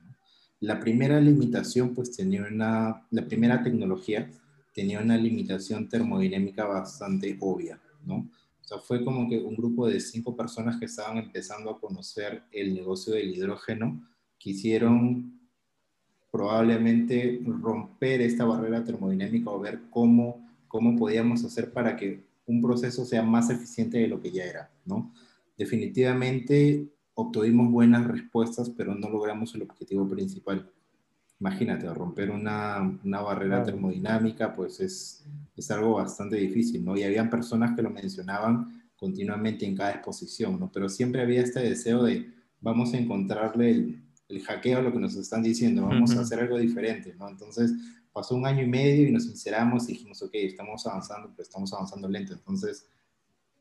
La 0.61 0.79
primera 0.79 1.19
limitación, 1.19 1.93
pues 1.93 2.15
tenía 2.15 2.45
una, 2.49 3.05
la 3.11 3.25
primera 3.25 3.61
tecnología 3.61 4.29
tenía 4.73 4.99
una 5.01 5.17
limitación 5.17 5.89
termodinámica 5.89 6.65
bastante 6.65 7.37
obvia, 7.39 7.79
¿no? 8.05 8.15
O 8.61 8.63
sea, 8.63 8.77
fue 8.79 9.03
como 9.03 9.27
que 9.29 9.37
un 9.37 9.55
grupo 9.55 9.87
de 9.87 9.99
cinco 9.99 10.35
personas 10.35 10.77
que 10.79 10.85
estaban 10.85 11.17
empezando 11.17 11.69
a 11.69 11.79
conocer 11.79 12.43
el 12.51 12.73
negocio 12.73 13.13
del 13.13 13.35
hidrógeno 13.35 14.01
quisieron 14.37 15.39
probablemente 16.31 17.41
romper 17.45 18.21
esta 18.21 18.45
barrera 18.45 18.83
termodinámica 18.83 19.49
o 19.49 19.59
ver 19.59 19.81
cómo, 19.89 20.47
cómo 20.69 20.97
podíamos 20.97 21.43
hacer 21.43 21.73
para 21.73 21.97
que 21.97 22.23
un 22.45 22.61
proceso 22.61 23.03
sea 23.03 23.23
más 23.23 23.49
eficiente 23.49 23.97
de 23.97 24.07
lo 24.07 24.21
que 24.21 24.31
ya 24.31 24.45
era, 24.45 24.71
¿no? 24.85 25.13
Definitivamente 25.57 26.87
obtuvimos 27.13 27.71
buenas 27.71 28.07
respuestas, 28.07 28.69
pero 28.69 28.95
no 28.95 29.09
logramos 29.09 29.53
el 29.55 29.63
objetivo 29.63 30.07
principal. 30.07 30.69
Imagínate, 31.39 31.91
romper 31.93 32.29
una, 32.29 32.99
una 33.03 33.21
barrera 33.21 33.63
termodinámica, 33.63 34.53
pues 34.53 34.79
es, 34.79 35.25
es 35.55 35.71
algo 35.71 35.93
bastante 35.93 36.35
difícil, 36.35 36.85
¿no? 36.85 36.95
Y 36.95 37.03
habían 37.03 37.29
personas 37.29 37.75
que 37.75 37.81
lo 37.81 37.89
mencionaban 37.89 38.83
continuamente 38.95 39.65
en 39.65 39.75
cada 39.75 39.91
exposición, 39.91 40.59
¿no? 40.59 40.71
Pero 40.71 40.87
siempre 40.87 41.21
había 41.21 41.41
este 41.41 41.59
deseo 41.61 42.03
de, 42.03 42.31
vamos 42.59 42.93
a 42.93 42.97
encontrarle 42.97 43.71
el, 43.71 44.03
el 44.29 44.41
hackeo 44.43 44.81
lo 44.81 44.93
que 44.93 44.99
nos 44.99 45.15
están 45.15 45.43
diciendo, 45.43 45.87
vamos 45.87 46.15
a 46.15 46.21
hacer 46.21 46.39
algo 46.39 46.57
diferente, 46.57 47.15
¿no? 47.17 47.27
Entonces 47.27 47.73
pasó 48.13 48.35
un 48.35 48.45
año 48.45 48.63
y 48.63 48.67
medio 48.67 49.07
y 49.07 49.11
nos 49.11 49.23
sinceramos 49.23 49.85
y 49.85 49.93
dijimos, 49.93 50.21
ok, 50.21 50.31
estamos 50.33 50.85
avanzando, 50.85 51.29
pero 51.31 51.43
estamos 51.43 51.73
avanzando 51.73 52.07
lento. 52.07 52.33
Entonces, 52.33 52.87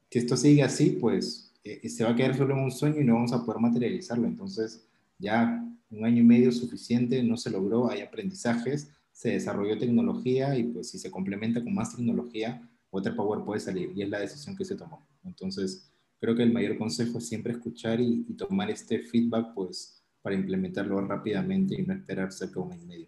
que 0.08 0.18
esto 0.18 0.36
siga 0.36 0.66
así, 0.66 0.98
pues 1.00 1.49
eh, 1.62 1.88
se 1.88 2.04
va 2.04 2.10
a 2.10 2.16
quedar 2.16 2.36
solo 2.36 2.54
en 2.54 2.64
un 2.64 2.70
sueño 2.70 3.00
y 3.00 3.04
no 3.04 3.14
vamos 3.14 3.32
a 3.32 3.44
poder 3.44 3.60
materializarlo. 3.60 4.26
Entonces, 4.26 4.86
ya 5.18 5.62
un 5.90 6.04
año 6.04 6.22
y 6.22 6.24
medio 6.24 6.52
suficiente, 6.52 7.22
no 7.22 7.36
se 7.36 7.50
logró, 7.50 7.90
hay 7.90 8.00
aprendizajes, 8.00 8.90
se 9.12 9.30
desarrolló 9.30 9.76
tecnología 9.78 10.56
y 10.56 10.64
pues 10.64 10.90
si 10.90 10.98
se 10.98 11.10
complementa 11.10 11.62
con 11.62 11.74
más 11.74 11.94
tecnología, 11.94 12.66
Water 12.90 13.14
Power 13.14 13.44
puede 13.44 13.60
salir 13.60 13.92
y 13.94 14.02
es 14.02 14.08
la 14.08 14.20
decisión 14.20 14.56
que 14.56 14.64
se 14.64 14.76
tomó. 14.76 15.06
Entonces, 15.24 15.90
creo 16.20 16.34
que 16.34 16.42
el 16.42 16.52
mayor 16.52 16.78
consejo 16.78 17.18
es 17.18 17.28
siempre 17.28 17.52
escuchar 17.52 18.00
y, 18.00 18.22
tomar 18.34 18.70
este 18.70 19.00
feedback, 19.00 19.52
pues, 19.54 20.02
para 20.22 20.36
implementarlo 20.36 21.00
rápidamente 21.06 21.74
y 21.74 21.82
no 21.84 21.94
esperar 21.94 22.32
cerca 22.32 22.54
de 22.54 22.60
un 22.60 22.72
año 22.72 22.82
y 22.82 22.86
medio. 22.86 23.06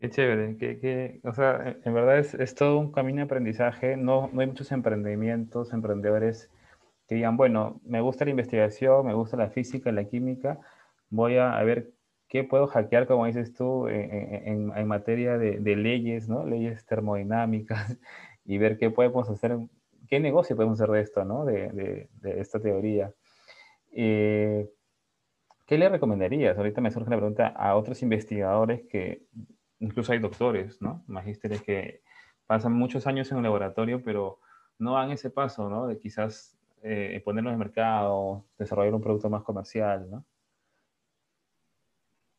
Qué 0.00 0.10
chévere, 0.10 0.56
que, 0.56 1.20
o 1.24 1.32
sea, 1.32 1.78
en 1.82 1.94
verdad 1.94 2.18
es, 2.18 2.34
es, 2.34 2.54
todo 2.54 2.78
un 2.78 2.92
camino 2.92 3.18
de 3.18 3.22
aprendizaje, 3.22 3.96
no, 3.96 4.28
no 4.32 4.40
hay 4.40 4.46
muchos 4.48 4.70
emprendimientos, 4.72 5.72
emprendedores 5.72 6.50
que 7.06 7.16
digan, 7.16 7.36
bueno, 7.36 7.80
me 7.84 8.00
gusta 8.00 8.24
la 8.24 8.30
investigación, 8.30 9.06
me 9.06 9.14
gusta 9.14 9.36
la 9.36 9.50
física, 9.50 9.92
la 9.92 10.04
química, 10.04 10.60
voy 11.10 11.36
a, 11.36 11.62
ver 11.62 11.92
qué 12.28 12.44
puedo 12.44 12.66
hackear, 12.66 13.06
como 13.06 13.26
dices 13.26 13.54
tú, 13.54 13.88
en, 13.88 14.72
en, 14.74 14.86
materia 14.88 15.38
de, 15.38 15.60
de, 15.60 15.76
leyes, 15.76 16.28
¿no? 16.28 16.46
Leyes 16.46 16.86
termodinámicas 16.86 17.98
y 18.44 18.58
ver 18.58 18.78
qué 18.78 18.90
podemos 18.90 19.28
hacer, 19.30 19.58
qué 20.08 20.20
negocio 20.20 20.56
podemos 20.56 20.80
hacer 20.80 20.92
de 20.94 21.00
esto, 21.00 21.24
¿no? 21.24 21.44
De, 21.44 21.68
de, 21.70 22.08
de 22.20 22.40
esta 22.40 22.60
teoría. 22.60 23.12
Eh, 23.92 24.68
¿Qué 25.66 25.78
le 25.78 25.88
recomendarías? 25.88 26.58
Ahorita 26.58 26.80
me 26.80 26.90
surge 26.90 27.10
la 27.10 27.16
pregunta 27.16 27.48
a 27.48 27.74
otros 27.76 28.02
investigadores 28.02 28.82
que, 28.88 29.22
incluso 29.78 30.12
hay 30.12 30.18
doctores, 30.18 30.80
¿no? 30.82 31.02
Magísteres 31.06 31.62
que 31.62 32.02
pasan 32.46 32.72
muchos 32.72 33.06
años 33.06 33.30
en 33.30 33.38
un 33.38 33.44
laboratorio, 33.44 34.02
pero 34.02 34.40
no 34.78 34.94
dan 34.94 35.10
ese 35.10 35.30
paso, 35.30 35.68
¿no? 35.70 35.86
De 35.86 35.98
quizás 35.98 36.58
eh, 36.84 37.22
en 37.24 37.38
el 37.38 37.56
mercado, 37.56 38.44
desarrollar 38.58 38.94
un 38.94 39.00
producto 39.00 39.30
más 39.30 39.42
comercial, 39.42 40.06
¿no? 40.10 40.24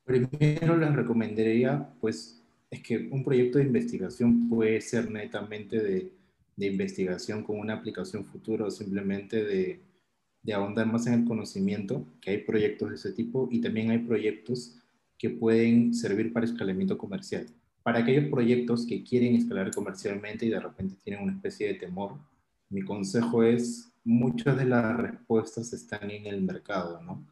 Primero 0.04 0.78
les 0.78 0.96
recomendaría, 0.96 1.90
pues, 2.00 2.44
es 2.70 2.84
que 2.84 3.10
un 3.12 3.24
proyecto 3.24 3.58
de 3.58 3.66
investigación 3.66 4.48
puede 4.48 4.80
ser 4.82 5.10
netamente 5.10 5.82
de, 5.82 6.12
de 6.56 6.66
investigación 6.68 7.44
con 7.44 7.60
una 7.60 7.74
aplicación 7.74 8.24
futura 8.24 8.66
o 8.66 8.72
simplemente 8.72 9.44
de, 9.44 9.82
de 10.44 10.54
ahondar 10.54 10.86
más 10.86 11.08
en 11.08 11.14
el 11.14 11.26
conocimiento, 11.26 12.06
que 12.22 12.30
hay 12.30 12.38
proyectos 12.40 12.90
de 12.90 12.96
ese 12.96 13.14
tipo 13.14 13.50
y 13.52 13.62
también 13.62 13.90
hay 13.90 13.98
proyectos 13.98 14.78
que 15.18 15.32
pueden 15.32 15.94
servir 15.96 16.32
para 16.32 16.46
escalamiento 16.46 17.00
comercial. 17.00 17.48
Para 17.82 18.00
aquellos 18.00 18.30
proyectos 18.30 18.86
que 18.86 19.04
quieren 19.04 19.36
escalar 19.36 19.72
comercialmente 19.74 20.46
y 20.46 20.50
de 20.50 20.60
repente 20.60 20.98
tienen 21.04 21.24
una 21.24 21.34
especie 21.34 21.68
de 21.68 21.74
temor, 21.76 22.20
mi 22.70 22.84
consejo 22.84 23.42
es, 23.42 23.92
muchas 24.06 24.56
de 24.58 24.66
las 24.66 24.96
respuestas 24.96 25.74
están 25.74 26.10
en 26.12 26.28
el 26.28 26.42
mercado, 26.42 27.02
¿no? 27.02 27.28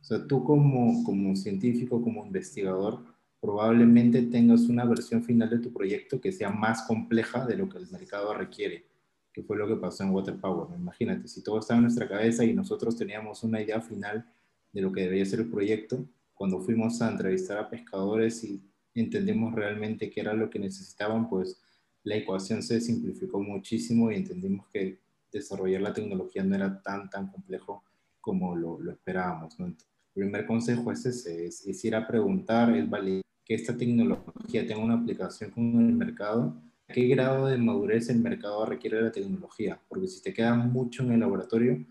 O 0.00 0.04
sea, 0.04 0.24
tú 0.26 0.44
como, 0.44 1.02
como 1.02 1.34
científico, 1.34 2.00
como 2.00 2.24
investigador, 2.24 3.02
probablemente 3.40 4.22
tengas 4.22 4.62
una 4.62 4.84
versión 4.84 5.24
final 5.24 5.50
de 5.50 5.58
tu 5.58 5.72
proyecto 5.72 6.20
que 6.20 6.30
sea 6.30 6.50
más 6.50 6.82
compleja 6.82 7.46
de 7.46 7.56
lo 7.56 7.68
que 7.68 7.78
el 7.78 7.90
mercado 7.90 8.34
requiere, 8.34 8.86
que 9.32 9.42
fue 9.42 9.56
lo 9.56 9.66
que 9.66 9.76
pasó 9.76 10.04
en 10.04 10.10
Water 10.10 10.36
Power. 10.36 10.68
Imagínate, 10.78 11.28
si 11.28 11.42
todo 11.42 11.58
estaba 11.58 11.78
en 11.78 11.84
nuestra 11.84 12.08
cabeza 12.08 12.44
y 12.44 12.52
nosotros 12.52 12.96
teníamos 12.96 13.42
una 13.42 13.60
idea 13.60 13.80
final 13.80 14.30
de 14.72 14.82
lo 14.82 14.92
que 14.92 15.02
debería 15.02 15.24
ser 15.24 15.40
el 15.40 15.50
proyecto, 15.50 16.04
cuando 16.34 16.60
fuimos 16.60 17.00
a 17.02 17.10
entrevistar 17.10 17.58
a 17.58 17.70
pescadores 17.70 18.44
y 18.44 18.62
entendimos 18.94 19.54
realmente 19.54 20.10
qué 20.10 20.20
era 20.20 20.34
lo 20.34 20.50
que 20.50 20.58
necesitaban, 20.58 21.28
pues 21.28 21.60
la 22.04 22.16
ecuación 22.16 22.62
se 22.62 22.80
simplificó 22.80 23.40
muchísimo 23.40 24.10
y 24.10 24.16
entendimos 24.16 24.66
que 24.68 25.00
desarrollar 25.32 25.80
la 25.80 25.92
tecnología 25.92 26.42
no 26.42 26.54
era 26.54 26.80
tan, 26.82 27.08
tan 27.10 27.28
complejo 27.30 27.84
como 28.20 28.56
lo, 28.56 28.80
lo 28.80 28.92
esperábamos. 28.92 29.58
¿no? 29.58 29.66
el 29.66 29.76
primer 30.12 30.46
consejo 30.46 30.90
es 30.90 31.06
ese, 31.06 31.46
es, 31.46 31.84
ir 31.84 31.94
a 31.94 32.06
preguntar, 32.06 32.74
es 32.76 32.88
validar 32.88 33.22
que 33.44 33.54
esta 33.54 33.76
tecnología 33.76 34.66
tenga 34.66 34.82
una 34.82 34.94
aplicación 34.94 35.50
con 35.50 35.64
el 35.78 35.94
mercado, 35.94 36.60
¿a 36.88 36.92
qué 36.92 37.06
grado 37.06 37.46
de 37.46 37.56
madurez 37.56 38.10
el 38.10 38.18
mercado 38.18 38.66
requiere 38.66 39.00
la 39.00 39.12
tecnología? 39.12 39.80
Porque 39.88 40.08
si 40.08 40.20
te 40.20 40.34
queda 40.34 40.54
mucho 40.54 41.02
en 41.02 41.12
el 41.12 41.20
laboratorio, 41.20 41.86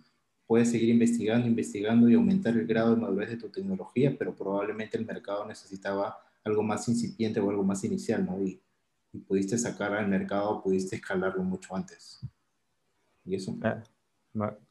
puedes 0.45 0.69
seguir 0.69 0.89
investigando, 0.89 1.47
investigando 1.47 2.09
y 2.09 2.13
aumentar 2.13 2.55
el 2.55 2.67
grado 2.67 2.95
de 2.95 3.01
madurez 3.01 3.29
de 3.29 3.37
tu 3.37 3.49
tecnología, 3.49 4.15
pero 4.17 4.35
probablemente 4.35 4.97
el 4.97 5.05
mercado 5.05 5.47
necesitaba 5.47 6.17
algo 6.43 6.63
más 6.63 6.87
incipiente 6.87 7.39
o 7.39 7.49
algo 7.49 7.63
más 7.63 7.83
inicial, 7.83 8.25
¿no? 8.25 8.41
Y, 8.41 8.61
y 9.13 9.19
pudiste 9.19 9.57
sacar 9.57 9.93
al 9.93 10.07
mercado, 10.07 10.61
pudiste 10.61 10.97
escalarlo 10.97 11.43
mucho 11.43 11.75
antes. 11.75 12.19
Y 13.27 13.35
eso. 13.35 13.55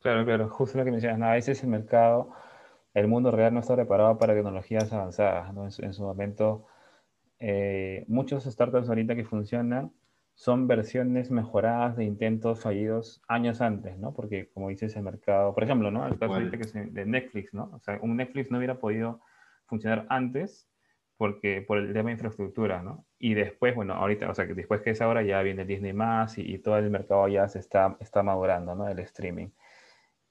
Claro, 0.01 0.25
claro, 0.25 0.49
justo 0.49 0.79
lo 0.79 0.85
que 0.85 0.91
mencionas, 0.91 1.21
a 1.23 1.33
veces 1.33 1.63
el 1.63 1.69
mercado, 1.69 2.33
el 2.95 3.09
mundo 3.09 3.31
real 3.31 3.53
no 3.53 3.61
está 3.61 3.75
preparado 3.75 4.19
para 4.19 4.35
tecnologías 4.35 4.93
avanzadas, 4.93 5.53
¿no? 5.53 5.65
En, 5.65 5.93
su 5.93 6.03
momento, 6.03 6.67
eh, 7.39 8.05
muchos 8.09 8.45
startups 8.45 8.89
ahorita 8.89 9.15
que 9.15 9.25
funcionan 9.25 9.93
son 10.35 10.69
versiones 10.69 11.31
mejoradas 11.31 11.97
de 11.97 12.05
intentos 12.05 12.61
fallidos 12.61 13.23
años 13.27 13.61
antes, 13.61 13.99
¿no? 13.99 14.15
Porque, 14.15 14.51
como 14.53 14.69
dices, 14.69 14.95
el 14.97 15.03
mercado, 15.03 15.55
por 15.55 15.65
ejemplo, 15.65 15.91
¿no? 15.91 16.07
El 16.07 16.19
caso 16.19 16.35
ahorita 16.35 16.59
que 16.59 16.81
de 16.91 17.07
Netflix, 17.07 17.53
¿no? 17.53 17.71
O 17.73 17.81
sea, 17.81 17.99
un 18.03 18.17
Netflix 18.17 18.51
no 18.51 18.59
hubiera 18.59 18.79
podido 18.79 19.21
funcionar 19.67 20.07
antes 20.09 20.69
porque 21.17 21.63
por 21.63 21.79
el 21.79 21.93
tema 21.93 22.09
de 22.11 22.15
infraestructura, 22.15 22.83
¿no? 22.83 23.07
Y 23.19 23.35
después, 23.35 23.75
bueno, 23.75 23.95
ahorita, 23.95 24.31
o 24.31 24.35
sea, 24.35 24.47
que 24.47 24.55
después 24.55 24.83
que 24.83 24.91
es 24.91 25.01
ahora 25.01 25.23
ya 25.23 25.43
viene 25.43 25.65
Disney 25.65 25.93
más 25.93 26.39
y, 26.39 26.59
todo 26.59 26.79
el 26.79 26.91
mercado 26.91 27.27
ya 27.29 27.49
se 27.49 27.59
está, 27.59 27.97
está 28.01 28.23
madurando, 28.23 28.75
¿no? 28.75 28.89
El 28.89 28.99
streaming. 29.01 29.49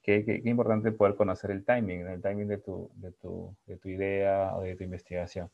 Qué, 0.01 0.24
qué, 0.24 0.42
importante 0.46 0.92
poder 0.92 1.15
conocer 1.15 1.51
el 1.51 1.65
timing, 1.65 2.08
el 2.08 2.22
timing 2.22 2.48
de 2.48 2.58
tu, 2.60 2.92
de 2.96 3.12
tu, 3.13 3.56
de 3.65 3.77
tu 3.77 3.89
idea 3.89 4.56
o 4.56 4.62
de 4.62 4.75
tu 4.75 4.84
investigación. 4.84 5.50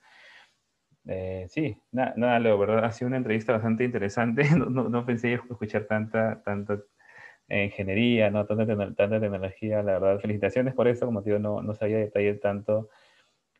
Eh, 1.08 1.48
sí, 1.50 1.78
nada, 1.92 2.14
nada, 2.18 2.40
Leo, 2.40 2.58
¿verdad? 2.58 2.84
Ha 2.86 2.92
sido 2.92 3.08
una 3.08 3.18
entrevista 3.18 3.54
bastante 3.54 3.84
interesante. 3.86 4.44
No, 4.70 4.90
no, 4.90 5.06
pensé 5.06 5.34
escuchar 5.34 5.86
tanta, 5.86 6.42
tanta 6.44 6.80
ingeniería, 7.50 8.30
¿no? 8.32 8.46
Tanta, 8.46 8.66
tanta, 8.68 9.20
tecnología. 9.20 9.84
La 9.84 9.94
verdad, 10.00 10.20
felicitaciones 10.20 10.74
por 10.74 10.88
eso. 10.88 11.06
Como 11.06 11.24
te 11.24 11.30
digo, 11.32 11.40
no, 11.40 11.62
no 11.62 11.74
sabía 11.74 11.98
detalle 11.98 12.36
tanto 12.36 12.90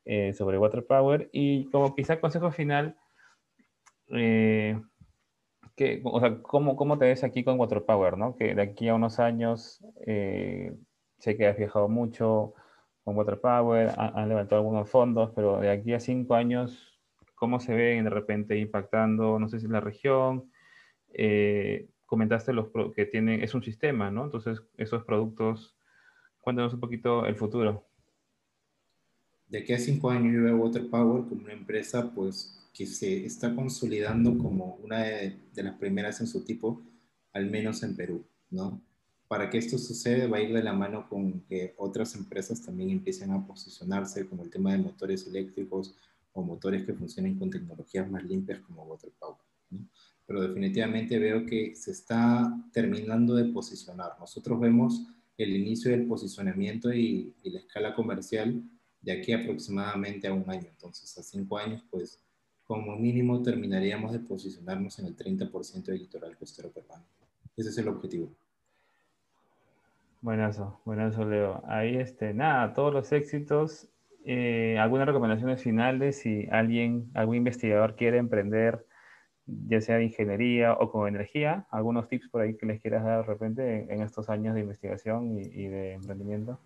eh, 0.06 0.34
sobre 0.34 0.58
Water 0.58 0.86
Power. 0.86 1.30
Y 1.32 1.66
como 1.72 1.96
quizá 1.96 2.20
consejo 2.20 2.52
final, 2.52 2.98
eh, 4.10 4.80
que, 5.76 6.02
o 6.04 6.20
sea, 6.20 6.42
¿cómo, 6.42 6.76
¿cómo, 6.76 6.98
te 6.98 7.06
ves 7.06 7.24
aquí 7.24 7.44
con 7.44 7.60
Water 7.60 7.84
Power? 7.84 8.18
¿no? 8.18 8.36
Que 8.36 8.56
de 8.56 8.62
aquí 8.62 8.90
a 8.90 8.96
unos 8.96 9.20
años 9.20 9.84
sé 10.06 11.38
que 11.38 11.48
has 11.48 11.58
viajado 11.58 11.88
mucho 11.88 12.54
con 13.04 13.16
Water 13.16 13.40
Power, 13.40 13.92
han 13.98 14.30
levantado 14.30 14.62
algunos 14.62 14.90
fondos, 14.90 15.32
pero 15.36 15.60
de 15.60 15.70
aquí 15.70 15.94
a 15.94 16.00
cinco 16.00 16.36
años 16.36 16.92
cómo 17.42 17.60
se 17.60 17.74
ven 17.74 18.04
de 18.04 18.12
repente 18.12 18.56
impactando, 18.60 19.40
no 19.40 19.50
sé 19.50 19.60
si 19.60 19.68
la 19.68 19.80
región. 19.80 20.52
Eh, 21.12 21.90
comentaste 22.06 22.54
los 22.54 22.68
que 22.96 23.08
tiene, 23.08 23.44
es 23.44 23.56
un 23.56 23.64
sistema, 23.64 24.12
¿no? 24.12 24.26
Entonces, 24.26 24.62
esos 24.78 25.04
productos, 25.06 25.76
cuéntanos 26.40 26.76
un 26.76 26.80
poquito 26.80 27.26
el 27.26 27.36
futuro. 27.36 27.88
De 29.52 29.60
aquí 29.60 29.74
a 29.74 29.78
cinco 29.78 30.10
años 30.10 30.34
yo 30.34 30.44
veo 30.44 30.58
Water 30.58 30.90
Power 30.90 31.26
como 31.28 31.44
una 31.44 31.54
empresa 31.54 32.10
pues, 32.12 32.58
que 32.74 32.88
se 32.88 33.26
está 33.26 33.54
consolidando 33.54 34.38
como 34.38 34.80
una 34.84 35.04
de, 35.04 35.38
de 35.54 35.64
las 35.64 35.76
primeras 35.76 36.22
en 36.22 36.28
su 36.28 36.44
tipo, 36.44 36.82
al 37.34 37.52
menos 37.52 37.84
en 37.84 37.96
Perú, 37.96 38.24
¿no? 38.50 38.82
Para 39.28 39.50
que 39.50 39.58
esto 39.58 39.78
suceda 39.78 40.28
va 40.28 40.38
a 40.38 40.42
ir 40.42 40.54
de 40.54 40.64
la 40.64 40.74
mano 40.74 41.08
con 41.08 41.42
que 41.42 41.74
otras 41.78 42.16
empresas 42.16 42.62
también 42.62 42.90
empiecen 42.90 43.32
a 43.32 43.46
posicionarse 43.46 44.28
como 44.28 44.44
el 44.44 44.50
tema 44.50 44.72
de 44.72 44.80
motores 44.80 45.28
eléctricos, 45.28 45.96
o 46.34 46.42
motores 46.44 46.86
que 46.86 46.94
funcionen 46.94 47.38
con 47.38 47.50
tecnologías 47.50 48.10
más 48.10 48.24
limpias 48.24 48.60
como 48.60 48.84
Water 48.84 49.12
Power. 49.20 49.38
Pero 50.26 50.42
definitivamente 50.42 51.20
veo 51.20 51.46
que 51.46 51.76
se 51.76 51.92
está 51.92 52.54
terminando 52.72 53.36
de 53.36 53.46
posicionar. 53.46 54.12
Nosotros 54.20 54.60
vemos 54.60 55.08
el 55.38 55.56
inicio 55.56 55.92
del 55.92 56.08
posicionamiento 56.08 56.94
y, 56.94 57.34
la 57.44 57.60
escala 57.60 57.94
comercial 57.96 58.64
de 59.02 59.12
aquí 59.12 59.34
aproximadamente 59.34 60.28
a 60.28 60.34
un 60.34 60.50
año. 60.50 60.68
Entonces, 60.70 61.18
a 61.18 61.24
cinco 61.24 61.58
años, 61.58 61.84
pues 61.90 62.20
como 62.66 62.96
mínimo 62.96 63.42
terminaríamos 63.42 64.14
de 64.14 64.20
posicionarnos 64.20 65.00
en 65.00 65.08
el 65.08 65.16
30% 65.16 65.84
del 65.84 66.00
litoral 66.00 66.38
costero 66.38 66.72
peruano. 66.72 67.04
Ese 67.58 67.70
es 67.70 67.78
el 67.78 67.88
objetivo. 67.88 68.32
Buenazo, 70.22 70.80
buenazo, 70.86 71.26
Leo. 71.26 71.64
Ahí, 71.68 71.98
este, 71.98 72.34
nada, 72.34 72.74
todos 72.74 72.94
los 72.94 73.12
éxitos 73.12 73.92
eh, 74.24 74.78
¿algunas 74.80 75.08
recomendaciones 75.08 75.64
finales 75.64 76.20
si 76.20 76.48
alguien, 76.52 77.10
algún 77.14 77.38
investigador 77.38 77.96
quiere 77.96 78.18
emprender, 78.18 78.86
ya 79.46 79.82
sea 79.82 79.98
de 79.98 80.06
ingeniería 80.06 80.74
o 80.74 80.92
con 80.92 81.08
energía? 81.08 81.66
¿Algunos 81.72 82.08
tips 82.08 82.30
por 82.30 82.42
ahí 82.42 82.56
que 82.56 82.66
les 82.66 82.82
quieras 82.82 83.04
dar 83.04 83.22
de 83.22 83.24
repente 83.24 83.94
en, 83.94 84.02
estos 84.02 84.30
años 84.30 84.54
de 84.54 84.62
investigación 84.62 85.38
y, 85.40 85.68
de 85.68 85.94
emprendimiento? 85.94 86.60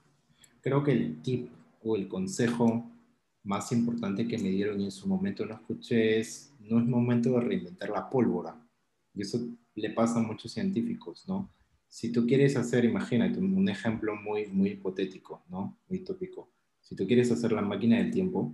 Creo 0.62 0.84
que 0.84 0.91
el 0.91 1.21
tip 1.21 1.50
o 1.86 1.95
el 1.95 2.08
consejo 2.08 2.91
más 3.43 3.71
importante 3.71 4.28
que 4.28 4.38
me 4.38 4.50
dieron 4.50 4.82
y 4.82 4.86
en 4.86 4.91
su 4.91 5.08
momento 5.08 5.45
no 5.45 5.54
escuché 5.54 6.19
es, 6.19 6.54
no 6.60 6.80
es 6.80 6.86
momento 6.86 7.30
de 7.32 7.41
reinventar 7.41 7.89
la 7.89 8.10
pólvora. 8.10 8.60
Y 9.13 9.21
eso 9.21 9.39
le 9.76 9.91
pasa 9.91 10.19
a 10.19 10.24
muchos 10.24 10.52
científicos, 10.52 11.26
¿no? 11.28 11.50
Si 11.88 12.12
tú 12.12 12.26
quieres 12.28 12.58
hacer, 12.58 12.84
imagínate, 12.84 13.39
un 13.39 13.69
ejemplo 13.69 14.15
muy, 14.15 14.48
muy 14.48 14.71
hipotético, 14.71 15.43
¿no? 15.50 15.78
Muy 15.88 16.00
tópico 16.00 16.50
si 16.86 16.95
tú 16.95 17.08
quieres 17.08 17.32
hacer 17.32 17.52
la 17.52 17.63
máquina 17.63 17.98
del 17.98 18.12
tiempo, 18.12 18.54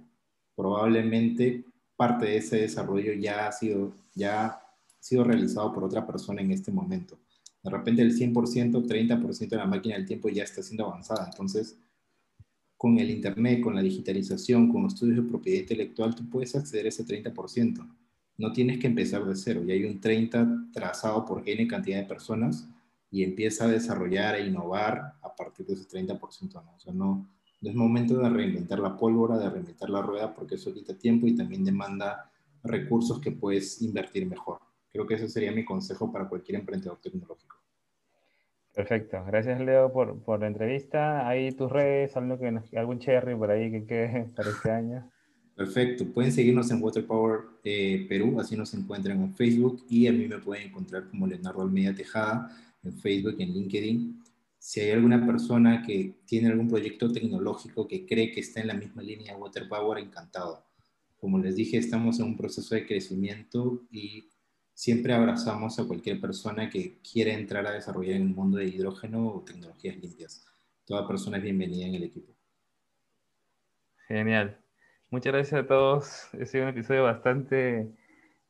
probablemente 0.56 1.66
parte 1.98 2.28
de 2.28 2.38
ese 2.38 2.62
desarrollo 2.62 3.12
ya 3.14 3.48
ha 3.48 3.52
sido, 3.52 3.94
ya 4.16 4.46
ha 4.46 4.64
sido 5.02 5.26
realizado 5.26 5.74
por 5.74 5.84
otra 5.84 6.08
persona 6.08 6.42
en 6.42 6.52
este 6.52 6.72
momento. 6.72 7.20
De 7.62 7.70
repente 7.70 8.02
el 8.02 8.18
100%, 8.18 8.88
30% 8.88 9.50
de 9.50 9.58
la 9.58 9.66
máquina 9.66 9.96
del 9.96 10.06
tiempo 10.06 10.30
ya 10.30 10.44
está 10.44 10.64
siendo 10.64 10.88
avanzada. 10.88 11.28
Entonces, 11.30 11.78
con 12.82 12.98
el 12.98 13.12
Internet, 13.12 13.62
con 13.62 13.76
la 13.76 13.84
digitalización, 13.84 14.68
con 14.68 14.88
estudios 14.88 15.18
de 15.18 15.30
propiedad 15.30 15.60
intelectual, 15.60 16.16
tú 16.16 16.28
puedes 16.28 16.56
acceder 16.56 16.88
a 16.88 16.90
ese 16.90 17.06
30%. 17.06 17.88
No 18.40 18.52
tienes 18.52 18.80
que 18.80 18.88
empezar 18.88 19.24
de 19.24 19.36
cero. 19.36 19.62
Ya 19.64 19.76
hay 19.76 19.86
un 19.86 20.02
30 20.02 20.70
trazado 20.74 21.24
por 21.24 21.48
N 21.48 21.68
cantidad 21.68 22.00
de 22.00 22.08
personas 22.08 22.68
y 23.12 23.22
empieza 23.22 23.66
a 23.66 23.68
desarrollar 23.68 24.34
e 24.34 24.48
innovar 24.48 25.14
a 25.22 25.36
partir 25.36 25.68
de 25.68 25.74
ese 25.74 25.88
30%. 25.88 26.54
¿no? 26.54 26.74
O 26.76 26.80
sea, 26.80 26.92
no, 26.92 27.30
es 27.62 27.76
momento 27.76 28.18
de 28.18 28.28
reinventar 28.28 28.80
la 28.80 28.98
pólvora, 28.98 29.38
de 29.38 29.52
reinventar 29.52 29.92
la 29.92 30.02
rueda, 30.02 30.34
porque 30.34 30.56
eso 30.56 30.74
quita 30.74 30.98
tiempo 30.98 31.28
y 31.28 31.36
también 31.36 31.64
demanda 31.64 32.32
recursos 32.64 33.22
que 33.22 33.30
puedes 33.30 33.80
invertir 33.84 34.26
mejor. 34.26 34.58
Creo 34.92 35.06
que 35.06 35.14
ese 35.14 35.30
sería 35.30 35.52
mi 35.52 35.64
consejo 35.64 36.12
para 36.12 36.28
cualquier 36.28 36.58
emprendedor 36.58 36.98
tecnológico. 37.00 37.61
Perfecto. 38.74 39.24
Gracias, 39.26 39.60
Leo, 39.60 39.92
por, 39.92 40.22
por 40.22 40.40
la 40.40 40.48
entrevista. 40.48 41.28
Ahí 41.28 41.52
tus 41.52 41.72
redes, 41.72 42.16
algo 42.16 42.40
que 42.40 42.78
algún 42.78 43.00
cherry 43.00 43.36
por 43.36 43.52
ahí 43.52 43.72
que 43.72 43.86
quede 43.86 44.26
para 44.36 44.50
este 44.50 44.72
año. 44.72 45.12
Perfecto. 45.56 46.06
Pueden 46.06 46.32
seguirnos 46.32 46.72
en 46.72 46.82
Waterpower 46.82 47.42
eh, 47.64 48.06
Perú, 48.08 48.40
así 48.40 48.56
nos 48.56 48.74
encuentran 48.74 49.22
en 49.22 49.34
Facebook 49.36 49.86
y 49.90 50.08
a 50.08 50.12
mí 50.12 50.28
me 50.28 50.40
pueden 50.40 50.70
encontrar 50.70 51.10
como 51.10 51.28
Leonardo 51.28 51.62
Almeida 51.62 51.94
Tejada 51.94 52.50
en 52.84 52.94
Facebook 52.94 53.36
y 53.38 53.44
en 53.44 53.54
LinkedIn 53.54 54.22
si 54.62 54.80
hay 54.80 54.92
alguna 54.92 55.26
persona 55.26 55.82
que 55.82 56.20
tiene 56.24 56.50
algún 56.50 56.68
proyecto 56.68 57.12
tecnológico 57.12 57.88
que 57.88 58.06
cree 58.06 58.32
que 58.32 58.42
está 58.42 58.62
en 58.62 58.68
la 58.68 58.76
misma 58.76 59.02
línea 59.02 59.34
de 59.34 59.42
Water 59.42 59.68
Power, 59.68 59.98
encantado. 59.98 60.64
Como 61.18 61.40
les 61.40 61.56
dije, 61.56 61.78
estamos 61.78 62.20
en 62.20 62.28
un 62.28 62.38
proceso 62.38 62.76
de 62.76 62.86
crecimiento 62.86 63.82
y 63.90 64.30
siempre 64.82 65.14
abrazamos 65.14 65.78
a 65.78 65.86
cualquier 65.86 66.20
persona 66.20 66.68
que 66.68 66.98
quiera 67.04 67.32
entrar 67.32 67.68
a 67.68 67.72
desarrollar 67.72 68.16
en 68.16 68.24
el 68.24 68.34
mundo 68.34 68.58
de 68.58 68.66
hidrógeno 68.66 69.28
o 69.28 69.44
tecnologías 69.44 69.96
limpias. 69.98 70.44
Toda 70.86 71.08
persona 71.08 71.38
es 71.38 71.44
bienvenida 71.44 71.86
en 71.86 71.94
el 71.94 72.04
equipo. 72.06 72.34
Genial. 74.08 74.60
Muchas 75.12 75.34
gracias 75.34 75.62
a 75.62 75.68
todos. 75.68 76.30
Ha 76.34 76.46
sido 76.48 76.64
un 76.64 76.70
episodio 76.72 77.04
bastante, 77.04 77.92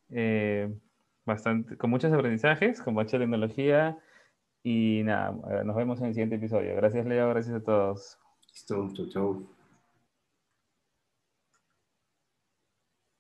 eh, 0.10 0.74
bastante 1.26 1.76
con 1.76 1.90
muchos 1.90 2.14
aprendizajes, 2.14 2.82
con 2.82 2.94
mucha 2.94 3.20
tecnología 3.20 4.00
y 4.64 5.02
nada, 5.04 5.34
nos 5.66 5.76
vemos 5.76 6.00
en 6.00 6.06
el 6.06 6.14
siguiente 6.14 6.38
episodio. 6.38 6.78
Gracias, 6.78 7.06
Leo. 7.06 7.28
Gracias 7.28 7.56
a 7.56 7.62
todos. 7.62 8.18
Listo, 8.54 8.90
chau, 8.94 9.10
chau. 9.10 9.61